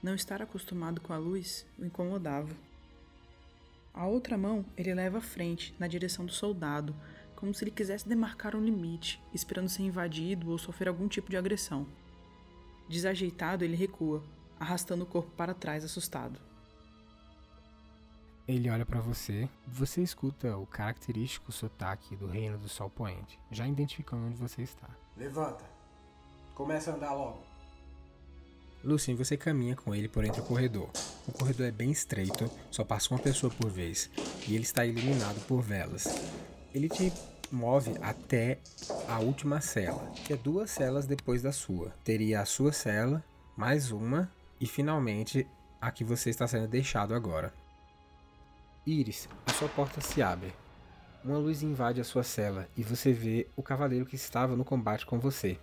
[0.00, 2.54] Não estar acostumado com a luz o incomodava.
[3.92, 6.94] A outra mão ele leva à frente, na direção do soldado,
[7.40, 11.38] como se ele quisesse demarcar um limite, esperando ser invadido ou sofrer algum tipo de
[11.38, 11.86] agressão.
[12.86, 14.22] Desajeitado, ele recua,
[14.58, 16.38] arrastando o corpo para trás, assustado.
[18.46, 23.66] Ele olha para você, você escuta o característico sotaque do Reino do Sol Poente, já
[23.66, 24.88] identificando onde você está.
[25.16, 25.64] Levanta.
[26.54, 27.42] Começa a andar logo.
[28.82, 30.90] Lucien, você caminha com ele por entre o corredor.
[31.26, 34.10] O corredor é bem estreito, só passa uma pessoa por vez,
[34.46, 36.04] e ele está iluminado por velas.
[36.72, 37.12] Ele te
[37.50, 38.58] move até
[39.08, 41.92] a última cela, que é duas celas depois da sua.
[42.04, 43.24] Teria a sua cela,
[43.56, 44.30] mais uma
[44.60, 45.46] e finalmente
[45.80, 47.52] a que você está sendo deixado agora.
[48.86, 50.52] Iris, a sua porta se abre.
[51.24, 55.04] Uma luz invade a sua cela e você vê o cavaleiro que estava no combate
[55.04, 55.58] com você.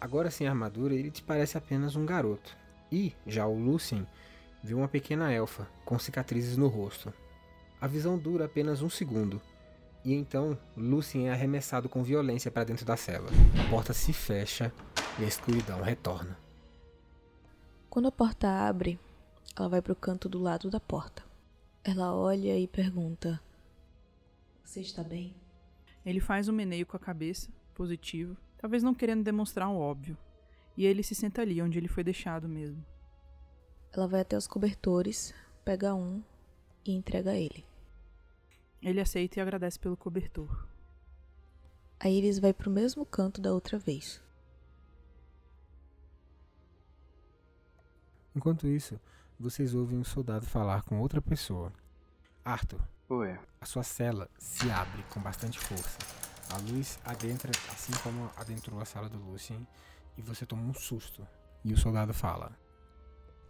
[0.00, 2.56] Agora sem armadura, ele te parece apenas um garoto.
[2.90, 4.06] E, já o Lucien,
[4.62, 7.12] vê uma pequena elfa com cicatrizes no rosto.
[7.80, 9.40] A visão dura apenas um segundo,
[10.04, 13.28] e então Lucien é arremessado com violência para dentro da cela.
[13.58, 14.72] A porta se fecha
[15.18, 16.38] e a escuridão retorna.
[17.88, 18.98] Quando a porta abre,
[19.56, 21.22] ela vai para o canto do lado da porta.
[21.84, 23.40] Ela olha e pergunta:
[24.64, 25.34] Você está bem?
[26.04, 30.16] Ele faz um meneio com a cabeça, positivo, talvez não querendo demonstrar o óbvio.
[30.76, 32.84] E ele se senta ali onde ele foi deixado mesmo.
[33.92, 35.34] Ela vai até os cobertores,
[35.64, 36.22] pega um
[36.86, 37.69] e entrega a ele.
[38.82, 40.66] Ele aceita e agradece pelo cobertor.
[41.98, 44.22] A Iris vai para o mesmo canto da outra vez.
[48.34, 48.98] Enquanto isso,
[49.38, 51.72] vocês ouvem um soldado falar com outra pessoa.
[52.42, 52.80] Arthur.
[53.08, 53.38] Oi.
[53.60, 55.98] A sua cela se abre com bastante força.
[56.48, 59.66] A luz adentra assim como adentrou a sala do Lucien
[60.16, 61.26] e você toma um susto.
[61.62, 62.56] E o soldado fala: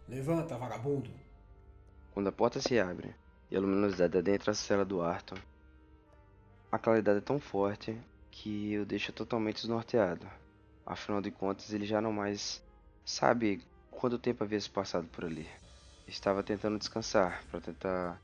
[0.09, 1.09] Levanta, vagabundo.
[2.13, 3.15] Quando a porta se abre,
[3.51, 5.37] e a luminosidade adentra a cela do Arthur.
[6.71, 7.97] A claridade é tão forte
[8.31, 10.25] que o deixa totalmente desnorteado.
[10.85, 12.63] Afinal de contas, ele já não mais
[13.03, 13.61] sabe
[13.91, 15.45] quanto tempo havia se passado por ali.
[16.07, 18.21] Estava tentando descansar para tentar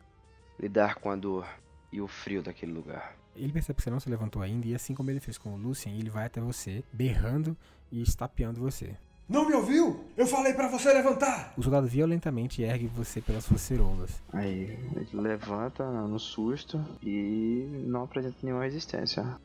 [0.58, 1.46] lidar com a dor
[1.92, 3.16] e o frio daquele lugar.
[3.36, 5.58] Ele percebe que você não se levantou ainda e assim como ele fez com o
[5.58, 7.56] Lucien, ele vai até você, berrando
[7.92, 8.98] e estapeando você.
[9.30, 10.06] Não me ouviu?
[10.16, 11.54] Eu falei para você levantar!
[11.58, 14.10] O soldado violentamente ergue você pelas suas ceroulas.
[14.32, 19.38] Aí ele levanta no susto e não apresenta nenhuma resistência.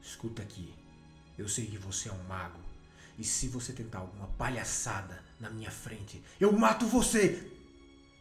[0.00, 0.72] Escuta aqui.
[1.36, 2.58] Eu sei que você é um mago.
[3.18, 7.50] E se você tentar alguma palhaçada na minha frente, eu mato você!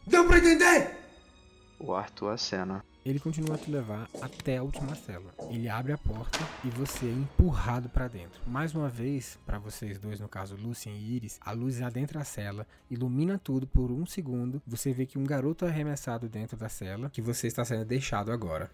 [0.06, 1.00] Deu pra entender?
[1.80, 2.84] O Arthur acena.
[3.06, 5.36] Ele continua a te levar até a última cela.
[5.50, 8.42] Ele abre a porta e você é empurrado para dentro.
[8.48, 12.24] Mais uma vez, para vocês dois, no caso Lucien e Iris, a luz adentra a
[12.24, 14.62] cela, ilumina tudo por um segundo.
[14.66, 18.32] Você vê que um garoto é arremessado dentro da cela, que você está sendo deixado
[18.32, 18.72] agora.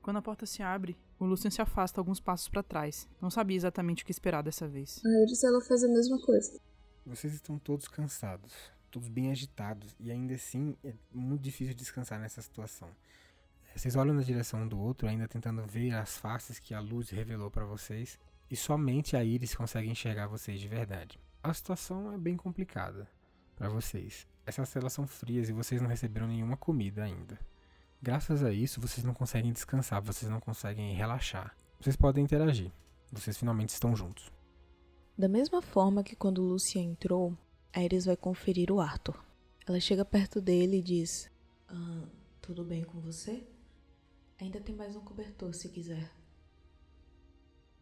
[0.00, 3.06] Quando a porta se abre, o Lucien se afasta alguns passos para trás.
[3.20, 5.02] Não sabia exatamente o que esperar dessa vez.
[5.04, 6.58] A Iris ela faz a mesma coisa.
[7.04, 8.54] Vocês estão todos cansados.
[8.90, 12.88] todos bem agitados, e ainda assim é muito difícil descansar nessa situação.
[13.74, 17.50] Vocês olham na direção do outro, ainda tentando ver as faces que a luz revelou
[17.50, 18.18] para vocês,
[18.48, 21.18] e somente a íris consegue enxergar vocês de verdade.
[21.42, 23.08] A situação é bem complicada
[23.56, 24.26] para vocês.
[24.46, 27.38] Essas celas são frias e vocês não receberam nenhuma comida ainda.
[28.00, 31.56] Graças a isso, vocês não conseguem descansar, vocês não conseguem relaxar.
[31.80, 32.70] Vocês podem interagir.
[33.10, 34.30] Vocês finalmente estão juntos.
[35.16, 37.36] Da mesma forma que quando Lúcia entrou,
[37.72, 39.18] a Iris vai conferir o Arthur.
[39.66, 41.30] Ela chega perto dele e diz:
[41.68, 42.04] ah,
[42.40, 43.46] Tudo bem com você?
[44.40, 46.10] Ainda tem mais um cobertor se quiser.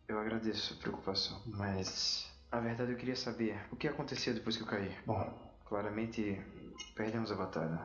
[0.06, 4.62] Eu agradeço a preocupação, mas a verdade eu queria saber o que aconteceu depois que
[4.62, 4.94] eu caí.
[5.06, 5.32] Bom,
[5.64, 6.38] claramente
[6.94, 7.80] perdemos a batalha.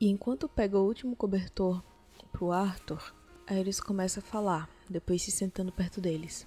[0.00, 1.82] E enquanto pega o último cobertor
[2.30, 3.14] pro Arthur,
[3.46, 6.46] a Iris começa a falar, depois se sentando perto deles.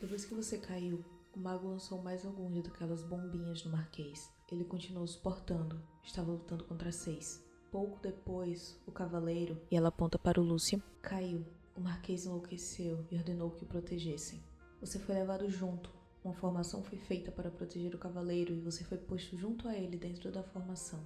[0.00, 1.02] Depois que você caiu,
[1.34, 4.30] o mago lançou mais algumas daquelas bombinhas no Marquês.
[4.50, 7.42] Ele continuou suportando, estava lutando contra seis.
[7.72, 11.42] Pouco depois, o cavaleiro, e ela aponta para o Lúcia, caiu.
[11.74, 14.44] O Marquês enlouqueceu e ordenou que o protegessem.
[14.78, 15.90] Você foi levado junto.
[16.22, 19.96] Uma formação foi feita para proteger o cavaleiro e você foi posto junto a ele
[19.96, 21.00] dentro da formação.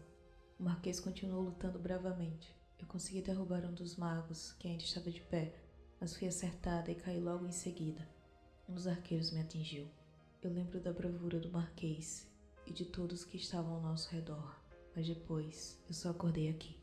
[0.59, 2.53] O Marquês continuou lutando bravamente.
[2.81, 5.55] Eu consegui derrubar um dos magos, que ainda estava de pé,
[6.01, 8.05] mas fui acertada e caí logo em seguida.
[8.69, 9.87] Um dos arqueiros me atingiu.
[10.43, 12.29] Eu lembro da bravura do Marquês
[12.67, 14.66] e de todos que estavam ao nosso redor,
[14.97, 16.75] mas depois eu só acordei aqui.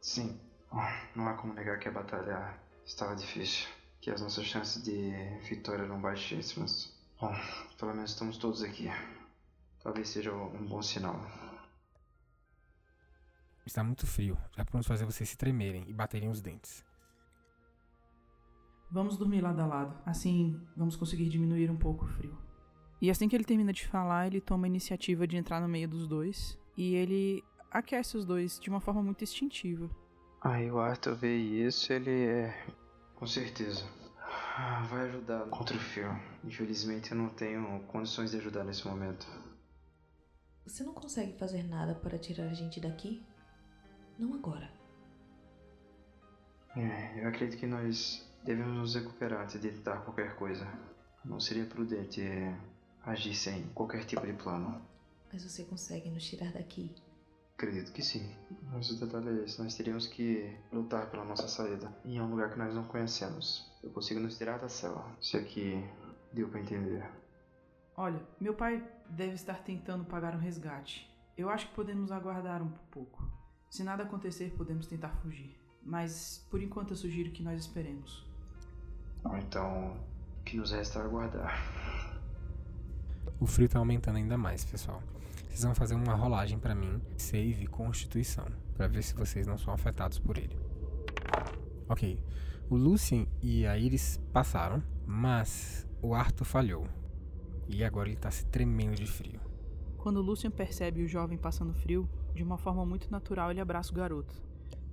[0.00, 0.40] Sim,
[1.16, 3.68] não há como negar que a batalha estava difícil,
[4.00, 5.10] que as nossas chances de
[5.48, 6.96] vitória eram baixíssimas.
[7.20, 7.34] Bom,
[7.76, 8.88] pelo menos estamos todos aqui.
[9.82, 11.20] Talvez seja um bom sinal.
[13.66, 16.84] Está muito frio, já podemos fazer vocês se tremerem e baterem os dentes.
[18.88, 22.38] Vamos dormir lado a lado, assim vamos conseguir diminuir um pouco o frio.
[23.02, 25.88] E assim que ele termina de falar, ele toma a iniciativa de entrar no meio
[25.88, 29.90] dos dois e ele aquece os dois de uma forma muito instintiva.
[30.40, 32.66] Aí o Arthur vê isso, ele é.
[33.14, 33.84] Com certeza.
[34.88, 36.08] Vai ajudar contra o fio.
[36.44, 39.26] Infelizmente eu não tenho condições de ajudar nesse momento.
[40.66, 43.24] Você não consegue fazer nada para tirar a gente daqui?
[44.18, 44.70] Não agora.
[46.76, 50.66] É, eu acredito que nós devemos nos recuperar antes de tentar qualquer coisa.
[51.24, 52.54] Não seria prudente é,
[53.04, 54.80] agir sem qualquer tipo de plano.
[55.32, 56.94] Mas você consegue nos tirar daqui?
[57.56, 58.30] Acredito que sim.
[58.70, 61.90] Mas o detalhe é esse: nós teríamos que lutar pela nossa saída.
[62.04, 63.70] E é um lugar que nós não conhecemos.
[63.82, 65.10] Eu consigo nos tirar da cela.
[65.20, 65.82] Isso aqui
[66.32, 67.10] deu para entender.
[67.96, 71.10] Olha, meu pai deve estar tentando pagar um resgate.
[71.36, 73.26] Eu acho que podemos aguardar um pouco.
[73.70, 75.58] Se nada acontecer, podemos tentar fugir.
[75.82, 78.26] Mas por enquanto eu sugiro que nós esperemos.
[79.38, 79.96] Então,
[80.40, 81.58] o que nos resta é aguardar.
[83.40, 85.02] O frio tá aumentando ainda mais, pessoal.
[85.56, 88.44] Vocês vão fazer uma rolagem para mim, save constituição,
[88.74, 90.54] para ver se vocês não são afetados por ele.
[91.88, 92.22] Ok.
[92.68, 96.86] O Lucien e a Iris passaram, mas o Arthur falhou.
[97.66, 99.40] E agora ele tá se tremendo de frio.
[99.96, 103.96] Quando Lucien percebe o jovem passando frio, de uma forma muito natural ele abraça o
[103.96, 104.34] garoto,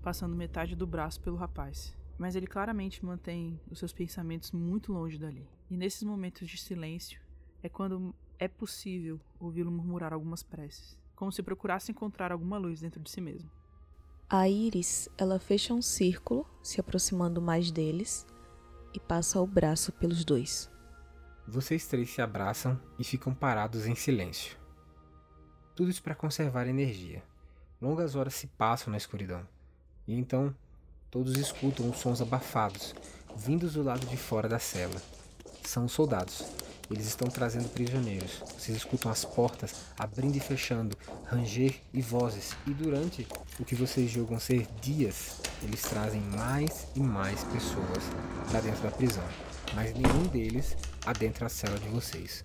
[0.02, 1.94] passando metade do braço pelo rapaz.
[2.18, 5.46] Mas ele claramente mantém os seus pensamentos muito longe dali.
[5.70, 7.20] E nesses momentos de silêncio
[7.62, 13.00] é quando é possível ouvi-lo murmurar algumas preces, como se procurasse encontrar alguma luz dentro
[13.00, 13.50] de si mesmo.
[14.30, 18.28] A Iris, ela fecha um círculo, se aproximando mais deles,
[18.94, 20.70] e passa o braço pelos dois.
[21.48, 24.58] Vocês três se abraçam e ficam parados em silêncio.
[25.74, 27.24] Tudo isso para conservar energia.
[27.82, 29.48] Longas horas se passam na escuridão.
[30.06, 30.54] E então,
[31.10, 32.94] todos escutam os sons abafados,
[33.38, 35.02] vindos do lado de fora da cela.
[35.64, 36.44] São os soldados,
[36.90, 38.40] eles estão trazendo prisioneiros.
[38.58, 42.56] Vocês escutam as portas abrindo e fechando, ranger e vozes.
[42.68, 43.28] E durante
[43.60, 48.04] o que vocês julgam ser dias, eles trazem mais e mais pessoas
[48.50, 49.28] para dentro da prisão.
[49.74, 50.76] Mas nenhum deles
[51.06, 52.44] adentra a cela de vocês.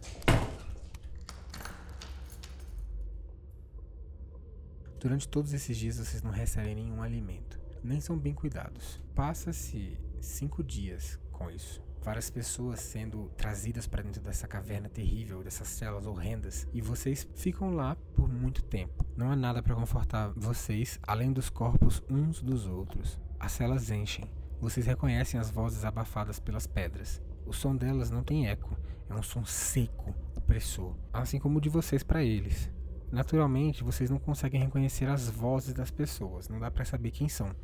[5.00, 9.00] Durante todos esses dias vocês não recebem nenhum alimento, nem são bem cuidados.
[9.14, 15.68] Passa-se cinco dias com isso várias pessoas sendo trazidas para dentro dessa caverna terrível, dessas
[15.68, 19.04] celas horrendas, e vocês ficam lá por muito tempo.
[19.14, 23.20] Não há nada para confortar vocês além dos corpos uns dos outros.
[23.38, 24.24] As celas enchem.
[24.58, 27.20] Vocês reconhecem as vozes abafadas pelas pedras.
[27.44, 28.74] O som delas não tem eco,
[29.10, 32.70] é um som seco, opressor, assim como o de vocês para eles.
[33.12, 37.54] Naturalmente, vocês não conseguem reconhecer as vozes das pessoas, não dá para saber quem são.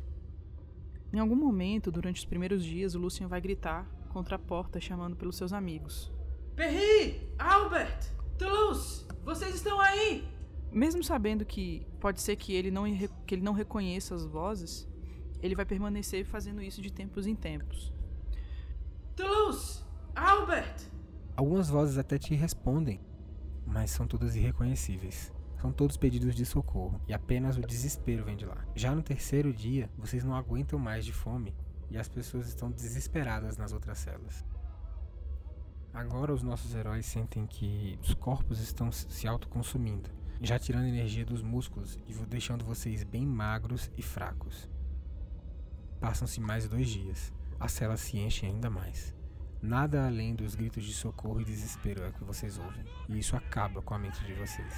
[1.11, 5.17] Em algum momento, durante os primeiros dias, o Lucian vai gritar contra a porta chamando
[5.17, 6.09] pelos seus amigos.
[6.55, 7.29] Perry!
[7.37, 8.13] Albert!
[8.37, 9.05] Toulouse!
[9.25, 10.25] Vocês estão aí?
[10.71, 12.85] Mesmo sabendo que pode ser que ele não,
[13.27, 14.87] que ele não reconheça as vozes,
[15.41, 17.93] ele vai permanecer fazendo isso de tempos em tempos.
[19.17, 19.83] Toulouse!
[20.15, 20.87] Albert!
[21.35, 23.01] Algumas vozes até te respondem,
[23.65, 25.29] mas são todas irreconhecíveis.
[25.59, 28.65] São todos pedidos de socorro e apenas o desespero vem de lá.
[28.75, 31.53] Já no terceiro dia, vocês não aguentam mais de fome
[31.89, 34.45] e as pessoas estão desesperadas nas outras celas.
[35.93, 40.09] Agora os nossos heróis sentem que os corpos estão se autoconsumindo,
[40.41, 44.69] já tirando energia dos músculos e deixando vocês bem magros e fracos.
[45.99, 47.33] Passam-se mais dois dias.
[47.57, 49.15] A cela se enche ainda mais.
[49.61, 53.81] Nada além dos gritos de socorro e desespero é que vocês ouvem, e isso acaba
[53.81, 54.73] com a mente de vocês.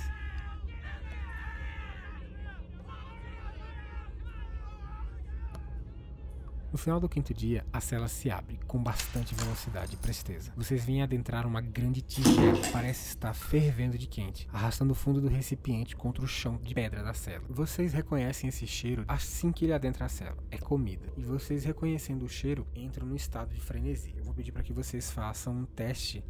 [6.77, 10.53] No final do quinto dia, a cela se abre com bastante velocidade e presteza.
[10.55, 15.19] Vocês veem adentrar uma grande tigela que parece estar fervendo de quente, arrastando o fundo
[15.19, 17.43] do recipiente contra o chão de pedra da cela.
[17.49, 20.37] Vocês reconhecem esse cheiro assim que ele adentra a cela.
[20.51, 21.11] É comida.
[21.17, 24.13] E vocês reconhecendo o cheiro, entram no estado de frenesi.
[24.15, 26.23] Eu vou pedir para que vocês façam um teste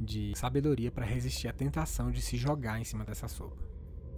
[0.00, 3.62] de sabedoria para resistir à tentação de se jogar em cima dessa sopa.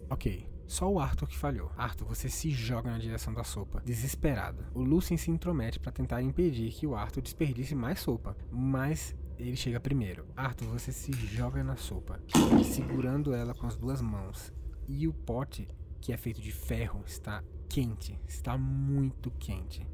[0.09, 1.71] Ok, só o Arthur que falhou.
[1.77, 4.65] Arthur, você se joga na direção da sopa, desesperado.
[4.75, 9.57] O Lucien se intromete para tentar impedir que o Arthur desperdice mais sopa, mas ele
[9.57, 10.27] chega primeiro.
[10.37, 12.21] Arthur, você se joga na sopa,
[12.65, 14.53] segurando ela com as duas mãos.
[14.87, 15.69] E o pote,
[16.01, 19.87] que é feito de ferro, está quente, está muito quente.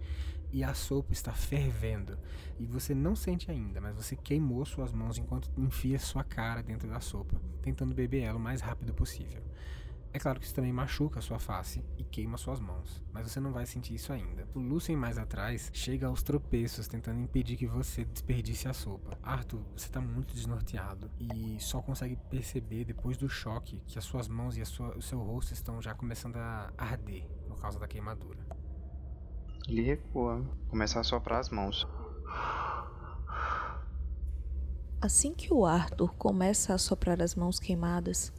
[0.52, 2.18] E a sopa está fervendo.
[2.58, 6.88] E você não sente ainda, mas você queimou suas mãos enquanto enfia sua cara dentro
[6.88, 9.42] da sopa, tentando beber ela o mais rápido possível.
[10.12, 13.38] É claro que isso também machuca a sua face e queima suas mãos, mas você
[13.38, 14.48] não vai sentir isso ainda.
[14.54, 19.16] O Lucien mais atrás chega aos tropeços tentando impedir que você desperdice a sopa.
[19.22, 24.26] Arthur, você está muito desnorteado e só consegue perceber depois do choque que as suas
[24.26, 28.40] mãos e sua, o seu rosto estão já começando a arder por causa da queimadura.
[29.68, 31.86] Ele recua, começa a soprar as mãos.
[35.00, 38.32] Assim que o Arthur começa a soprar as mãos queimadas,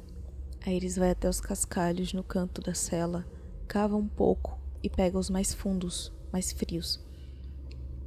[0.63, 3.25] a Iris vai até os cascalhos no canto da cela,
[3.67, 7.03] cava um pouco e pega os mais fundos, mais frios,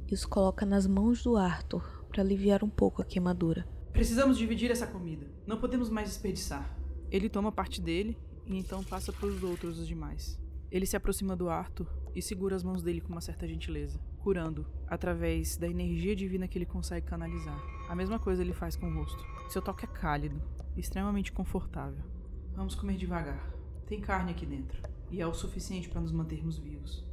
[0.09, 3.67] e os coloca nas mãos do Arthur para aliviar um pouco a queimadura.
[3.91, 5.27] Precisamos dividir essa comida.
[5.45, 6.77] Não podemos mais desperdiçar.
[7.11, 10.39] Ele toma parte dele e então passa para os outros os demais.
[10.71, 14.65] Ele se aproxima do Arthur e segura as mãos dele com uma certa gentileza, curando
[14.87, 17.61] através da energia divina que ele consegue canalizar.
[17.89, 19.23] A mesma coisa ele faz com o rosto.
[19.49, 20.41] Seu toque é cálido,
[20.75, 22.14] extremamente confortável.
[22.55, 23.51] Vamos comer devagar.
[23.85, 24.81] Tem carne aqui dentro.
[25.11, 27.03] E é o suficiente para nos mantermos vivos.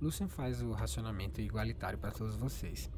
[0.00, 2.90] Lucien faz o racionamento igualitário para todos vocês.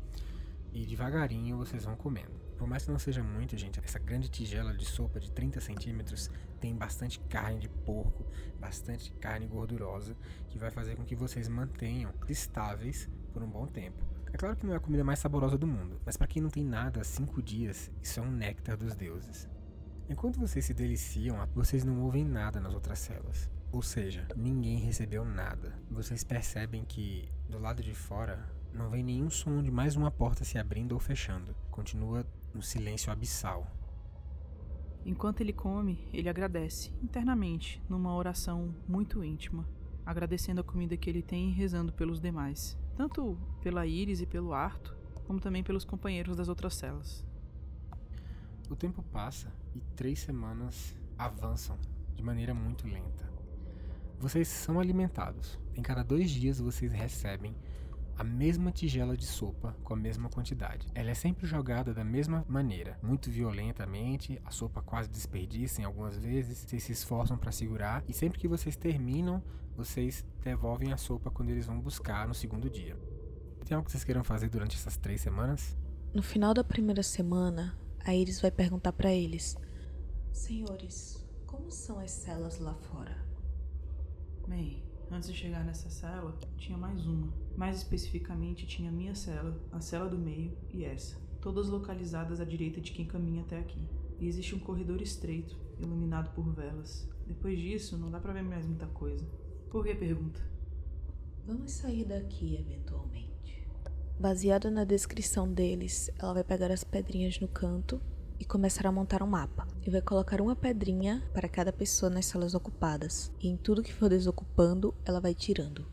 [0.73, 2.41] E devagarinho vocês vão comendo.
[2.57, 6.31] Por mais que não seja muito, gente, essa grande tigela de sopa de 30 centímetros
[6.59, 8.25] tem bastante carne de porco,
[8.59, 10.17] bastante carne gordurosa,
[10.49, 14.03] que vai fazer com que vocês mantenham estáveis por um bom tempo.
[14.33, 16.49] É claro que não é a comida mais saborosa do mundo, mas para quem não
[16.49, 19.47] tem nada há 5 dias, isso é um néctar dos deuses.
[20.09, 23.51] Enquanto vocês se deliciam, vocês não ouvem nada nas outras celas.
[23.73, 25.77] Ou seja, ninguém recebeu nada.
[25.91, 30.45] Vocês percebem que do lado de fora não vem nenhum som de mais uma porta
[30.45, 31.57] se abrindo ou fechando.
[31.73, 33.67] Continua um silêncio abissal.
[35.05, 39.69] Enquanto ele come, ele agradece, internamente, numa oração muito íntima,
[40.05, 44.53] agradecendo a comida que ele tem e rezando pelos demais, tanto pela Iris e pelo
[44.53, 44.97] Arto,
[45.27, 47.26] como também pelos companheiros das outras celas.
[48.69, 51.79] O tempo passa e três semanas avançam
[52.15, 53.31] de maneira muito lenta.
[54.19, 55.59] Vocês são alimentados.
[55.75, 57.55] Em cada dois dias vocês recebem
[58.19, 60.89] a mesma tigela de sopa com a mesma quantidade.
[60.95, 66.17] Ela é sempre jogada da mesma maneira, muito violentamente, a sopa quase desperdiça em algumas
[66.17, 69.43] vezes, vocês se esforçam para segurar e sempre que vocês terminam,
[69.77, 72.97] vocês devolvem a sopa quando eles vão buscar no segundo dia.
[73.65, 75.77] Tem algo que vocês queiram fazer durante essas três semanas?
[76.15, 79.57] No final da primeira semana, a Iris vai perguntar para eles:
[80.33, 83.27] Senhores, como são as celas lá fora?
[84.47, 87.33] Bem, antes de chegar nessa cela, tinha mais uma.
[87.57, 92.81] Mais especificamente, tinha minha cela, a cela do meio e essa, todas localizadas à direita
[92.81, 93.85] de quem caminha até aqui.
[94.21, 97.09] E existe um corredor estreito, iluminado por velas.
[97.27, 99.27] Depois disso, não dá para ver mais muita coisa.
[99.69, 100.41] Por que pergunta?
[101.45, 103.26] Vamos sair daqui eventualmente.
[104.19, 108.01] Baseada na descrição deles, ela vai pegar as pedrinhas no canto
[108.41, 109.69] e começar a montar um mapa.
[109.87, 113.31] E vai colocar uma pedrinha para cada pessoa nas salas ocupadas.
[113.39, 115.87] E em tudo que for desocupando, ela vai tirando.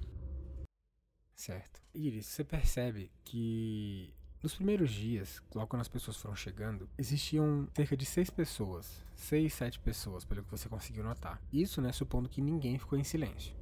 [1.36, 1.82] Certo.
[1.94, 7.96] Iris, você percebe que Nos primeiros dias, logo quando as pessoas foram chegando, existiam cerca
[7.96, 11.42] de seis pessoas, seis, sete pessoas, pelo que você conseguiu notar.
[11.52, 13.56] Isso, né, supondo que ninguém ficou em silêncio.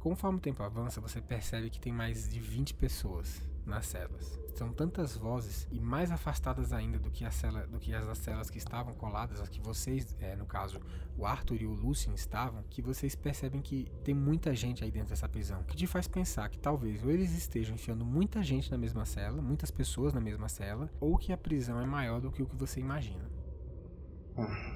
[0.00, 4.38] Conforme o tempo avança, você percebe que tem mais de 20 pessoas nas celas.
[4.54, 8.18] São tantas vozes e mais afastadas ainda do que, a cela, do que as das
[8.18, 10.80] celas que estavam coladas, as que vocês, é, no caso,
[11.18, 15.08] o Arthur e o Lucien estavam, que vocês percebem que tem muita gente aí dentro
[15.08, 18.78] dessa prisão, que te faz pensar que talvez ou eles estejam enfiando muita gente na
[18.78, 22.42] mesma cela, muitas pessoas na mesma cela, ou que a prisão é maior do que
[22.42, 23.28] o que você imagina.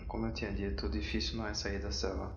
[0.07, 2.37] Como eu tinha dito, difícil não é sair da cela.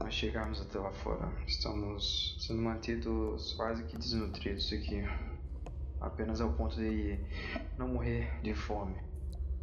[0.00, 1.30] Nós chegamos até lá fora.
[1.46, 5.04] Estamos sendo mantidos quase que desnutridos aqui
[6.02, 7.18] apenas ao ponto de
[7.78, 8.96] não morrer de fome.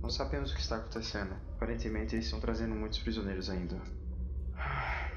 [0.02, 1.34] Não sabemos o que está acontecendo.
[1.56, 3.80] Aparentemente eles estão trazendo muitos prisioneiros ainda.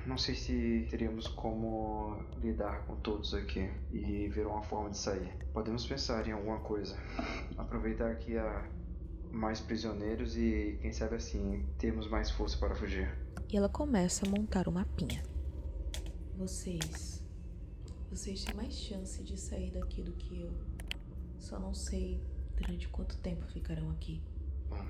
[0.05, 5.33] Não sei se teríamos como lidar com todos aqui e ver uma forma de sair.
[5.53, 6.97] Podemos pensar em alguma coisa.
[7.57, 8.69] Aproveitar que há
[9.31, 13.17] mais prisioneiros e, quem sabe assim, termos mais força para fugir.
[13.49, 15.23] E ela começa a montar o mapinha.
[16.37, 17.25] Vocês.
[18.11, 20.53] Vocês têm mais chance de sair daqui do que eu.
[21.43, 22.23] Só não sei
[22.57, 24.23] durante quanto tempo ficarão aqui.
[24.71, 24.87] Bom,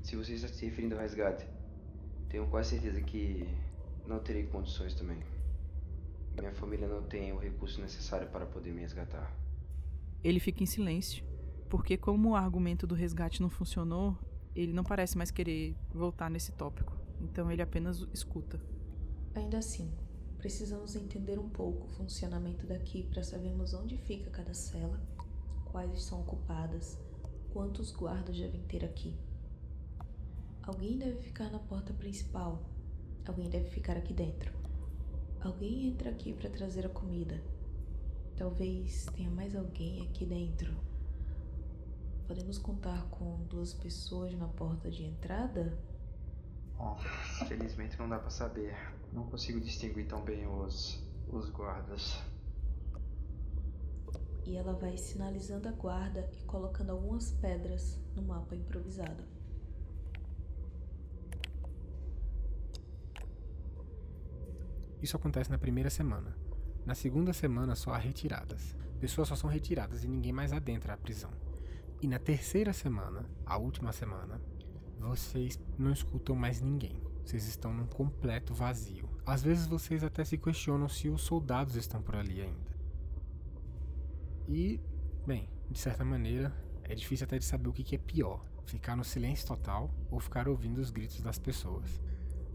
[0.00, 1.44] se você está se referindo ao resgate,
[2.28, 3.44] tenho quase certeza que
[4.06, 5.18] não terei condições também.
[6.38, 9.36] Minha família não tem o recurso necessário para poder me resgatar.
[10.22, 11.24] Ele fica em silêncio,
[11.68, 14.16] porque como o argumento do resgate não funcionou,
[14.54, 16.96] ele não parece mais querer voltar nesse tópico.
[17.20, 18.60] Então ele apenas escuta.
[19.34, 19.90] Ainda assim,
[20.38, 25.00] precisamos entender um pouco o funcionamento daqui para sabermos onde fica cada cela
[25.70, 26.98] quais estão ocupadas,
[27.52, 29.16] quantos guardas devem ter aqui.
[30.62, 32.62] Alguém deve ficar na porta principal,
[33.26, 34.52] alguém deve ficar aqui dentro.
[35.40, 37.42] Alguém entra aqui para trazer a comida.
[38.36, 40.74] Talvez tenha mais alguém aqui dentro.
[42.26, 45.76] Podemos contar com duas pessoas na porta de entrada?
[46.76, 46.96] Bom,
[47.48, 48.76] felizmente não dá para saber.
[49.12, 52.22] Não consigo distinguir tão bem os, os guardas
[54.44, 59.24] e ela vai sinalizando a guarda e colocando algumas pedras no mapa improvisado.
[65.02, 66.36] Isso acontece na primeira semana.
[66.84, 68.76] Na segunda semana só há retiradas.
[69.00, 71.30] Pessoas só são retiradas e ninguém mais adentra a prisão.
[72.02, 74.40] E na terceira semana, a última semana,
[74.98, 77.00] vocês não escutam mais ninguém.
[77.24, 79.08] Vocês estão num completo vazio.
[79.24, 82.69] Às vezes vocês até se questionam se os soldados estão por ali ainda.
[84.50, 84.80] E,
[85.24, 89.04] bem, de certa maneira, é difícil até de saber o que é pior: ficar no
[89.04, 92.00] silêncio total ou ficar ouvindo os gritos das pessoas.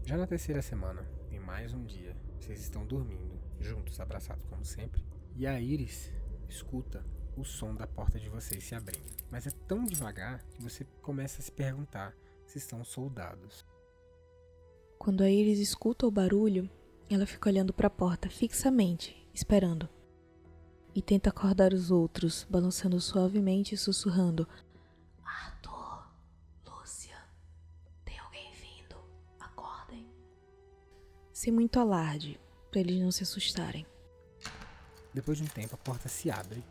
[0.04, 5.02] Já na terceira semana, em mais um dia, vocês estão dormindo, juntos, abraçados como sempre,
[5.34, 6.12] e a Iris
[6.46, 7.02] escuta
[7.34, 9.16] o som da porta de vocês se abrindo.
[9.30, 12.14] Mas é tão devagar que você começa a se perguntar
[12.46, 13.64] se estão soldados.
[14.98, 16.68] Quando a Iris escuta o barulho,
[17.08, 19.95] ela fica olhando para a porta fixamente, esperando
[20.96, 24.48] e tenta acordar os outros, balançando suavemente e sussurrando:
[25.22, 26.08] Arthur,
[26.64, 27.18] Lúcia,
[28.02, 28.96] tem alguém vindo,
[29.38, 30.08] acordem.
[31.34, 32.40] Sem muito alarde,
[32.70, 33.86] para eles não se assustarem.
[35.12, 36.64] Depois de um tempo, a porta se abre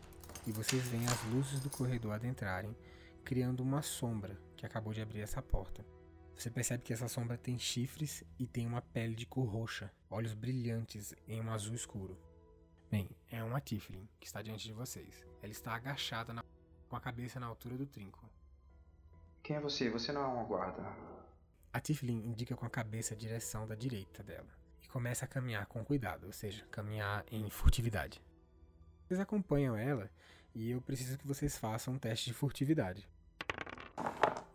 [0.44, 2.76] e vocês veem as luzes do corredor adentrarem,
[3.24, 5.86] criando uma sombra que acabou de abrir essa porta.
[6.34, 10.34] Você percebe que essa sombra tem chifres e tem uma pele de cor roxa, olhos
[10.34, 12.25] brilhantes em um azul escuro.
[12.90, 15.24] Bem, é uma Tiflin que está diante de vocês.
[15.42, 16.44] Ela está agachada na...
[16.88, 18.30] com a cabeça na altura do trinco.
[19.42, 19.90] Quem é você?
[19.90, 20.82] Você não é uma guarda.
[21.72, 24.48] A Tiflin indica com a cabeça a direção da direita dela
[24.82, 28.22] e começa a caminhar com cuidado, ou seja, caminhar em furtividade.
[29.04, 30.10] Vocês acompanham ela
[30.54, 33.08] e eu preciso que vocês façam um teste de furtividade.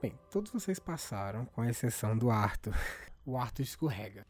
[0.01, 2.73] Bem, todos vocês passaram, com exceção do Arthur.
[3.23, 4.25] O Arthur escorrega.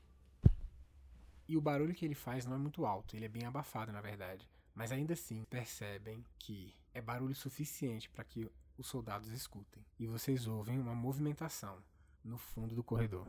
[1.51, 3.99] E o barulho que ele faz não é muito alto, ele é bem abafado, na
[3.99, 4.47] verdade.
[4.73, 9.83] Mas ainda assim, percebem que é barulho suficiente para que os soldados escutem.
[9.99, 11.77] E vocês ouvem uma movimentação
[12.23, 13.27] no fundo do corredor.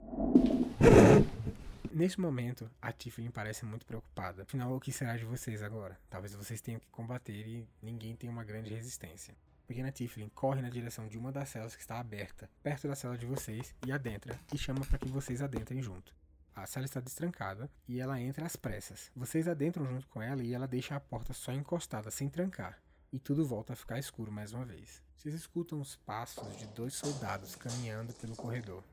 [1.91, 4.45] Neste momento, a Tiffany parece muito preocupada.
[4.45, 5.99] Afinal, o que será de vocês agora?
[6.09, 9.35] Talvez vocês tenham que combater e ninguém tenha uma grande resistência.
[9.65, 12.95] A pequena Tiffany corre na direção de uma das celas que está aberta, perto da
[12.95, 16.22] cela de vocês, e adentra, e chama para que vocês adentrem junto.
[16.55, 19.11] A sala está destrancada e ela entra às pressas.
[19.17, 22.79] Vocês adentram junto com ela e ela deixa a porta só encostada, sem trancar.
[23.11, 25.03] E tudo volta a ficar escuro mais uma vez.
[25.17, 28.85] Vocês escutam os passos de dois soldados caminhando pelo corredor.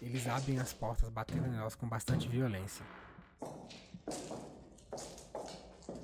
[0.00, 2.84] Eles abrem as portas, batendo nelas com bastante violência.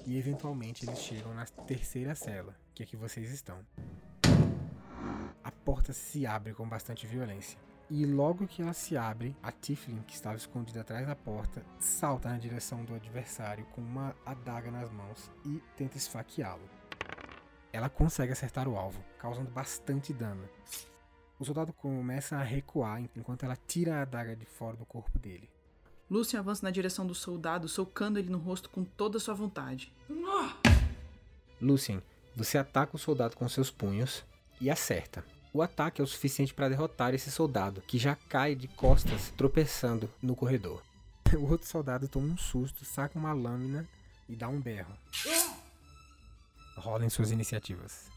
[0.05, 3.64] E eventualmente eles chegam na terceira cela, que é que vocês estão.
[5.43, 7.59] A porta se abre com bastante violência.
[7.95, 12.30] E logo que ela se abre, a Tiflin, que estava escondida atrás da porta, salta
[12.30, 16.62] na direção do adversário com uma adaga nas mãos e tenta esfaqueá-lo.
[17.70, 20.49] Ela consegue acertar o alvo, causando bastante dano.
[21.38, 25.51] O soldado começa a recuar enquanto ela tira a adaga de fora do corpo dele.
[26.11, 29.93] Lucian avança na direção do soldado, socando ele no rosto com toda a sua vontade.
[31.61, 32.03] Lucien,
[32.34, 34.24] você ataca o soldado com seus punhos
[34.59, 35.22] e acerta.
[35.55, 40.09] O ataque é o suficiente para derrotar esse soldado, que já cai de costas, tropeçando
[40.22, 40.82] no corredor.
[41.34, 43.88] O outro soldado toma um susto, saca uma lâmina
[44.28, 44.94] e dá um berro.
[46.76, 48.11] Rolem suas iniciativas.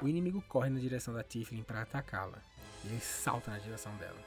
[0.00, 2.38] O inimigo corre na direção da Tiflin para atacá-la.
[2.84, 4.18] Ele salta na direção dela.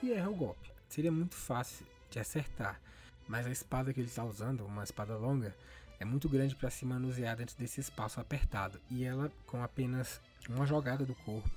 [0.00, 0.70] E erra o golpe.
[0.88, 2.80] Seria muito fácil de acertar,
[3.26, 5.56] mas a espada que ele está usando, uma espada longa,
[5.98, 8.80] é muito grande para se manusear dentro desse espaço apertado.
[8.88, 11.50] E ela, com apenas uma jogada do corpo,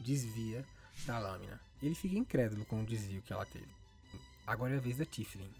[0.00, 0.64] desvia
[1.06, 1.60] da lâmina.
[1.82, 3.68] Ele fica incrédulo com o desvio que ela teve.
[4.46, 5.50] Agora é a vez da Tiflin.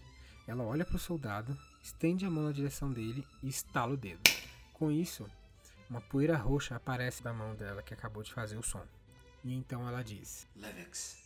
[0.47, 4.21] Ela olha para o soldado, estende a mão na direção dele e estala o dedo.
[4.73, 5.27] Com isso,
[5.89, 8.85] uma poeira roxa aparece da mão dela que acabou de fazer o som.
[9.43, 11.24] E então ela diz: Levex.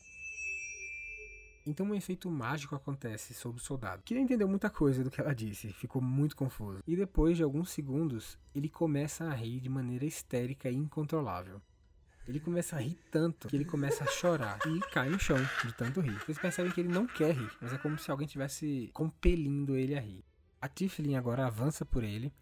[1.69, 5.21] Então um efeito mágico acontece sobre o soldado, que não entendeu muita coisa do que
[5.21, 6.81] ela disse, ficou muito confuso.
[6.87, 11.61] E depois de alguns segundos, ele começa a rir de maneira histérica e incontrolável.
[12.27, 15.71] Ele começa a rir tanto que ele começa a chorar e cai no chão de
[15.73, 16.17] tanto rir.
[16.25, 19.95] Vocês percebem que ele não quer rir, mas é como se alguém estivesse compelindo ele
[19.95, 20.23] a rir.
[20.59, 22.33] A Tiflin agora avança por ele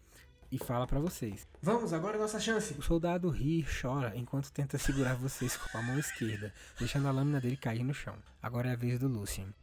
[0.50, 1.46] e fala para vocês.
[1.60, 2.74] Vamos, agora é nossa chance.
[2.78, 7.10] O soldado ri e chora enquanto tenta segurar vocês com a mão esquerda, deixando a
[7.10, 8.14] lâmina dele cair no chão.
[8.42, 9.54] Agora é a vez do Lucien.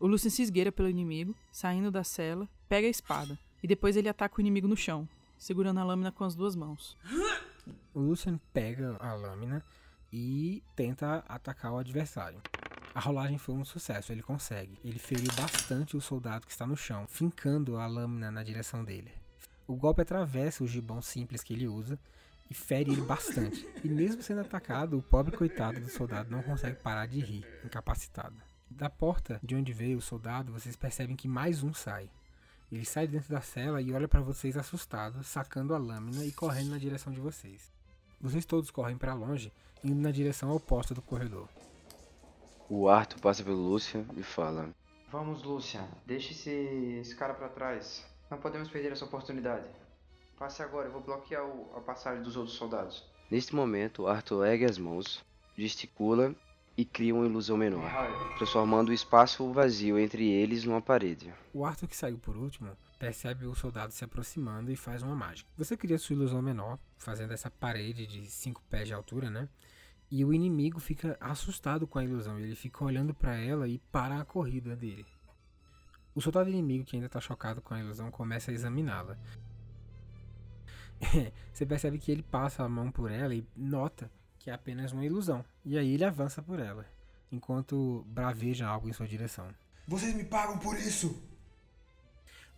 [0.00, 4.08] O Lucian se esgueira pelo inimigo, saindo da cela, pega a espada e depois ele
[4.08, 5.08] ataca o inimigo no chão,
[5.38, 6.96] segurando a lâmina com as duas mãos.
[7.94, 9.62] O Lucian pega a lâmina
[10.12, 12.40] e tenta atacar o adversário.
[12.94, 14.78] A rolagem foi um sucesso, ele consegue.
[14.84, 19.10] Ele feriu bastante o soldado que está no chão, fincando a lâmina na direção dele.
[19.66, 21.98] O golpe atravessa o gibão simples que ele usa
[22.50, 23.66] e fere ele bastante.
[23.82, 28.36] E mesmo sendo atacado, o pobre coitado do soldado não consegue parar de rir, incapacitado.
[28.68, 32.10] Da porta de onde veio o soldado, vocês percebem que mais um sai.
[32.70, 36.32] Ele sai de dentro da cela e olha para vocês assustado, sacando a lâmina e
[36.32, 37.72] correndo na direção de vocês.
[38.20, 39.52] Vocês todos correm para longe,
[39.82, 41.48] indo na direção oposta do corredor.
[42.68, 44.70] O Arthur passa pelo Lucian e fala:
[45.10, 45.86] Vamos, Lucian.
[46.06, 46.50] Deixe esse,
[47.00, 48.04] esse cara pra trás.
[48.30, 49.68] Não podemos perder essa oportunidade.
[50.38, 53.04] Passe agora, eu vou bloquear o- a passagem dos outros soldados.
[53.30, 55.24] Neste momento, Arthur ergue as mãos,
[55.56, 56.34] gesticula
[56.76, 57.88] e cria uma ilusão menor,
[58.36, 61.32] transformando o espaço vazio entre eles numa parede.
[61.52, 65.48] O Arthur que saiu por último percebe o soldado se aproximando e faz uma mágica.
[65.56, 69.48] Você cria sua ilusão menor, fazendo essa parede de 5 pés de altura, né?
[70.10, 72.38] E o inimigo fica assustado com a ilusão.
[72.38, 75.06] Ele fica olhando para ela e para a corrida dele.
[76.14, 79.18] O soldado inimigo que ainda está chocado com a ilusão começa a examiná-la.
[81.52, 85.04] Você percebe que ele passa a mão por ela e nota que é apenas uma
[85.04, 85.44] ilusão.
[85.64, 86.86] E aí ele avança por ela,
[87.32, 89.48] enquanto braveja algo em sua direção.
[89.88, 91.22] Vocês me pagam por isso.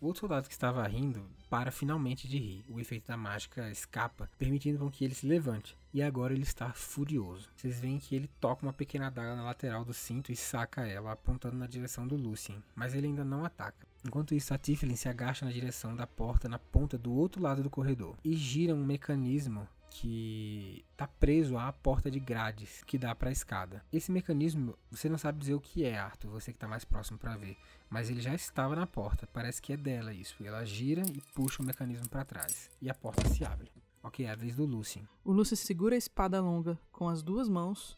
[0.00, 2.64] O outro soldado que estava rindo para finalmente de rir.
[2.68, 5.76] O efeito da mágica escapa, permitindo com que ele se levante.
[5.92, 7.48] E agora ele está furioso.
[7.56, 11.12] Vocês veem que ele toca uma pequena adaga na lateral do cinto e saca ela,
[11.12, 12.62] apontando na direção do Lucien.
[12.74, 13.86] Mas ele ainda não ataca.
[14.04, 17.62] Enquanto isso, a Tiflin se agacha na direção da porta na ponta do outro lado
[17.62, 18.16] do corredor.
[18.22, 19.66] E gira um mecanismo
[20.00, 23.82] que está preso à porta de grades que dá para a escada.
[23.90, 27.18] Esse mecanismo, você não sabe dizer o que é, Arthur, você que está mais próximo
[27.18, 27.56] para ver,
[27.88, 30.36] mas ele já estava na porta, parece que é dela isso.
[30.44, 33.72] Ela gira e puxa o mecanismo para trás e a porta se abre.
[34.02, 35.08] Ok, é a vez do Lucien.
[35.24, 37.96] O Lucian segura a espada longa com as duas mãos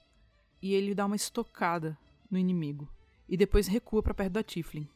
[0.63, 1.99] e ele dá uma estocada
[2.31, 2.89] no inimigo
[3.29, 4.89] e depois recua para perto da Tiflin.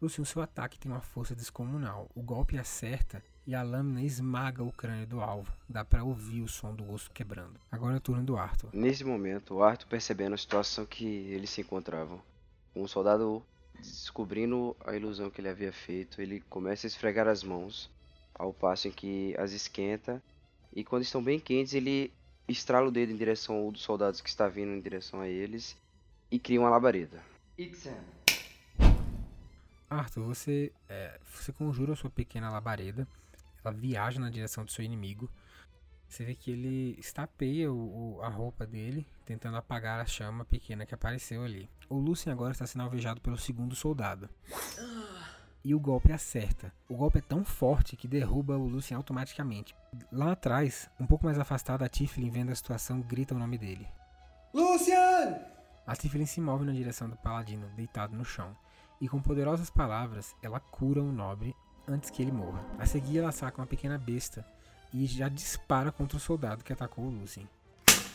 [0.00, 2.08] Lucien, o seu ataque tem uma força descomunal.
[2.14, 5.52] O golpe acerta e a lâmina esmaga o crânio do alvo.
[5.68, 7.58] Dá para ouvir o som do osso quebrando.
[7.70, 8.70] Agora é o turno do Arthur.
[8.72, 12.20] Nesse momento, o Arthur percebendo a situação que eles se encontravam,
[12.74, 13.42] um soldado
[13.78, 17.90] descobrindo a ilusão que ele havia feito, ele começa a esfregar as mãos,
[18.34, 20.22] ao passo em que as esquenta,
[20.74, 22.12] e quando estão bem quentes, ele
[22.46, 25.76] estrala o dedo em direção ao dos soldados que está vindo em direção a eles
[26.30, 27.22] e cria uma labareda.
[27.58, 27.96] Ixen,
[29.90, 33.08] Arthur, você, é, você conjura a sua pequena labareda.
[33.64, 35.30] Ela viaja na direção do seu inimigo.
[36.08, 40.84] Você vê que ele estapeia o, o- a roupa dele, tentando apagar a chama pequena
[40.84, 41.70] que apareceu ali.
[41.88, 44.28] O Lucien agora está sendo alvejado pelo segundo soldado.
[45.62, 46.72] e o golpe acerta.
[46.88, 49.74] O golpe é tão forte que derruba o Lucien automaticamente.
[50.10, 53.86] Lá atrás, um pouco mais afastado, a Tiflin vendo a situação grita o nome dele.
[54.52, 55.38] Lucian!
[55.86, 58.56] A Tiflin se move na direção do paladino, deitado no chão,
[59.00, 61.54] e com poderosas palavras, ela cura o nobre
[61.86, 62.64] antes que ele morra.
[62.78, 64.44] A seguir, ela saca uma pequena besta
[64.92, 67.48] e já dispara contra o soldado que atacou o Lucien.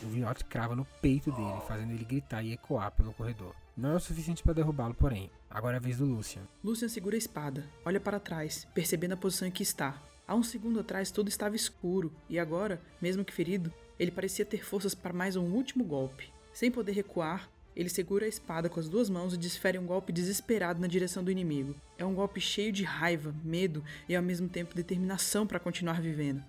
[0.02, 3.54] O viote crava no peito dele, fazendo ele gritar e ecoar pelo corredor.
[3.76, 5.30] Não é o suficiente para derrubá-lo, porém.
[5.48, 6.42] Agora é a vez do Lucian.
[6.62, 10.00] Lucian segura a espada, olha para trás, percebendo a posição em que está.
[10.28, 14.64] Há um segundo atrás tudo estava escuro, e agora, mesmo que ferido, ele parecia ter
[14.64, 16.32] forças para mais um último golpe.
[16.52, 20.10] Sem poder recuar, ele segura a espada com as duas mãos e desfere um golpe
[20.10, 21.76] desesperado na direção do inimigo.
[21.98, 26.42] É um golpe cheio de raiva, medo e ao mesmo tempo determinação para continuar vivendo.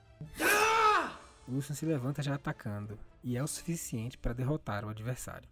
[1.45, 5.47] Lucian se levanta já atacando, e é o suficiente para derrotar o adversário.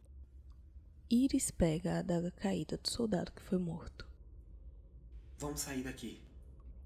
[1.10, 4.08] Iris pega a adaga caída do soldado que foi morto.
[5.38, 6.22] Vamos sair daqui.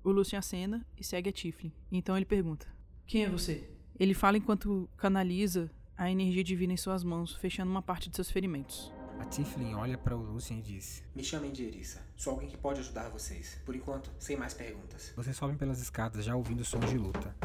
[0.03, 1.71] O Lucian acena e segue a Tiflin.
[1.91, 2.67] Então ele pergunta:
[3.05, 3.69] Quem é você?
[3.99, 5.69] Ele fala enquanto canaliza
[5.99, 8.89] a energia divina em suas mãos, fechando uma parte de seus ferimentos.
[9.19, 12.01] A Tiflin olha para o Lucian e diz: Me chamem de Erissa.
[12.15, 13.59] Sou alguém que pode ajudar vocês.
[13.65, 15.11] Por enquanto, sem mais perguntas.
[15.13, 17.35] Vocês sobem pelas escadas já ouvindo sons de luta.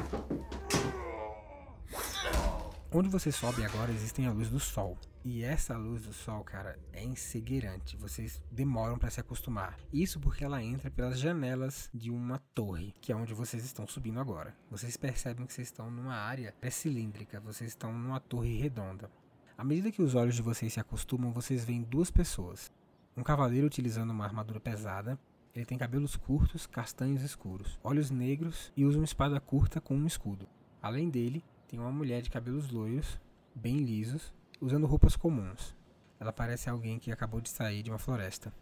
[2.97, 4.97] Onde você sobe agora existem a luz do sol.
[5.25, 7.97] E essa luz do sol, cara, é ensegueirante.
[7.97, 9.77] Vocês demoram para se acostumar.
[9.93, 14.21] Isso porque ela entra pelas janelas de uma torre, que é onde vocês estão subindo
[14.21, 14.55] agora.
[14.71, 19.11] Vocês percebem que vocês estão numa área cilíndrica, vocês estão numa torre redonda.
[19.59, 22.71] À medida que os olhos de vocês se acostumam, vocês veem duas pessoas.
[23.17, 25.19] Um cavaleiro utilizando uma armadura pesada.
[25.53, 30.07] Ele tem cabelos curtos, castanhos escuros, olhos negros e usa uma espada curta com um
[30.07, 30.47] escudo.
[30.81, 33.19] Além dele, tem uma mulher de cabelos loiros,
[33.55, 35.75] bem lisos, usando roupas comuns.
[36.19, 38.53] Ela parece alguém que acabou de sair de uma floresta.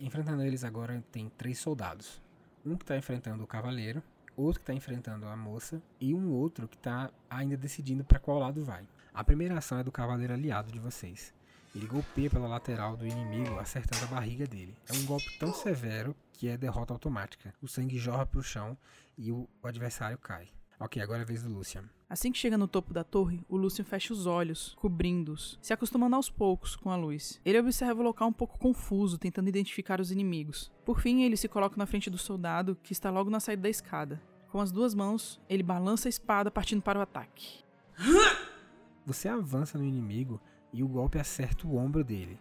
[0.00, 2.22] Enfrentando eles agora tem três soldados.
[2.64, 4.02] Um que está enfrentando o cavaleiro,
[4.36, 8.38] outro que está enfrentando a moça e um outro que está ainda decidindo para qual
[8.38, 8.86] lado vai.
[9.12, 11.34] A primeira ação é do cavaleiro aliado de vocês.
[11.74, 14.74] Ele golpeia pela lateral do inimigo, acertando a barriga dele.
[14.88, 17.54] É um golpe tão severo que é derrota automática.
[17.62, 18.76] O sangue jorra para o chão
[19.16, 20.48] e o adversário cai.
[20.82, 21.84] Ok, agora é a vez do Lucian.
[22.08, 26.16] Assim que chega no topo da torre, o Lucian fecha os olhos, cobrindo-os, se acostumando
[26.16, 27.38] aos poucos com a luz.
[27.44, 30.72] Ele observa o local um pouco confuso, tentando identificar os inimigos.
[30.82, 33.68] Por fim, ele se coloca na frente do soldado, que está logo na saída da
[33.68, 34.22] escada.
[34.50, 37.62] Com as duas mãos, ele balança a espada partindo para o ataque.
[39.04, 40.40] Você avança no inimigo
[40.72, 42.40] e o golpe acerta o ombro dele.